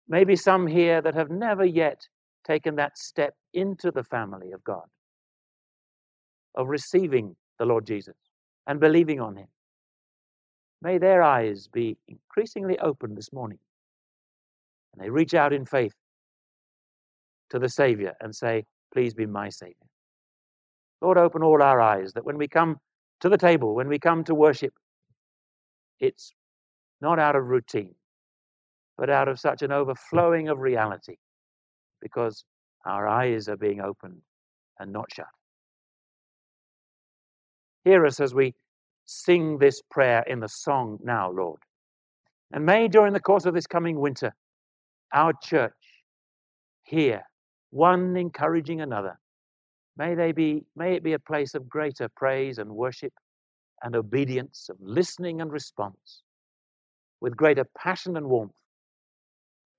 Maybe 0.09 0.37
some 0.37 0.67
here 0.67 1.01
that 1.01 1.15
have 1.15 1.31
never 1.31 1.65
yet 1.65 2.07
taken 2.45 2.77
that 2.77 2.99
step 2.99 3.35
into 3.53 3.91
the 3.91 4.05
family 4.05 4.53
of 4.53 4.63
God 4.65 4.85
of 6.55 6.69
receiving 6.69 7.35
the 7.59 7.65
Lord 7.65 7.87
Jesus 7.87 8.17
and 8.67 8.81
believing 8.81 9.21
on 9.21 9.37
Him. 9.37 9.49
May 10.83 10.99
their 10.99 11.23
eyes 11.23 11.69
be 11.69 11.97
increasingly 12.09 12.79
open 12.79 13.15
this 13.15 13.33
morning 13.33 13.59
and 14.93 15.03
they 15.03 15.11
reach 15.11 15.35
out 15.35 15.53
in 15.53 15.65
faith 15.65 15.95
to 17.51 17.59
the 17.59 17.69
Savior 17.69 18.15
and 18.21 18.35
say, 18.35 18.65
Please 18.93 19.15
be 19.15 19.27
my 19.27 19.49
Savior. 19.49 19.75
Lord, 21.01 21.19
open 21.19 21.43
all 21.43 21.63
our 21.63 21.81
eyes 21.81 22.13
that 22.13 22.25
when 22.25 22.39
we 22.39 22.47
come 22.47 22.79
to 23.21 23.29
the 23.29 23.37
table, 23.37 23.75
when 23.75 23.89
we 23.89 23.99
come 23.99 24.23
to 24.25 24.35
worship, 24.35 24.73
it's 25.99 26.33
not 27.01 27.19
out 27.19 27.35
of 27.35 27.47
routine, 27.47 27.95
but 28.97 29.11
out 29.11 29.29
of 29.29 29.41
such 29.41 29.63
an 29.63 29.71
hmm. 29.71 29.77
overflowing 29.77 30.49
of 30.49 30.61
reality 30.61 31.17
because 32.05 32.45
our 32.87 33.09
eyes 33.09 33.49
are 33.49 33.57
being 33.57 33.81
opened 33.81 34.21
and 34.79 34.93
not 34.93 35.07
shut. 35.13 35.27
Hear 37.83 38.07
us 38.07 38.21
as 38.21 38.35
we 38.35 38.55
sing 39.07 39.59
this 39.59 39.83
prayer 39.91 40.23
in 40.27 40.41
the 40.41 40.49
song 40.49 40.99
now, 41.03 41.31
Lord. 41.31 41.61
And 42.53 42.65
may 42.65 42.89
during 42.89 43.15
the 43.15 43.21
course 43.21 43.47
of 43.47 43.55
this 43.55 43.67
coming 43.67 43.99
winter, 43.99 44.35
our 45.13 45.33
church 45.43 45.73
hear 46.83 47.23
one 47.71 48.17
encouraging 48.17 48.83
another. 48.83 49.19
May 49.97 50.15
they 50.15 50.33
be 50.33 50.65
may 50.77 50.95
it 50.95 51.03
be 51.03 51.15
a 51.15 51.19
place 51.19 51.55
of 51.55 51.69
greater 51.69 52.09
praise 52.09 52.59
and 52.59 52.71
worship 52.71 53.13
and 53.83 53.97
obedience, 53.97 54.69
of 54.71 54.77
listening 54.81 55.41
and 55.41 55.53
response, 55.53 56.23
with 57.21 57.37
greater 57.37 57.67
passion 57.77 58.17
and 58.17 58.27
warmth 58.27 58.55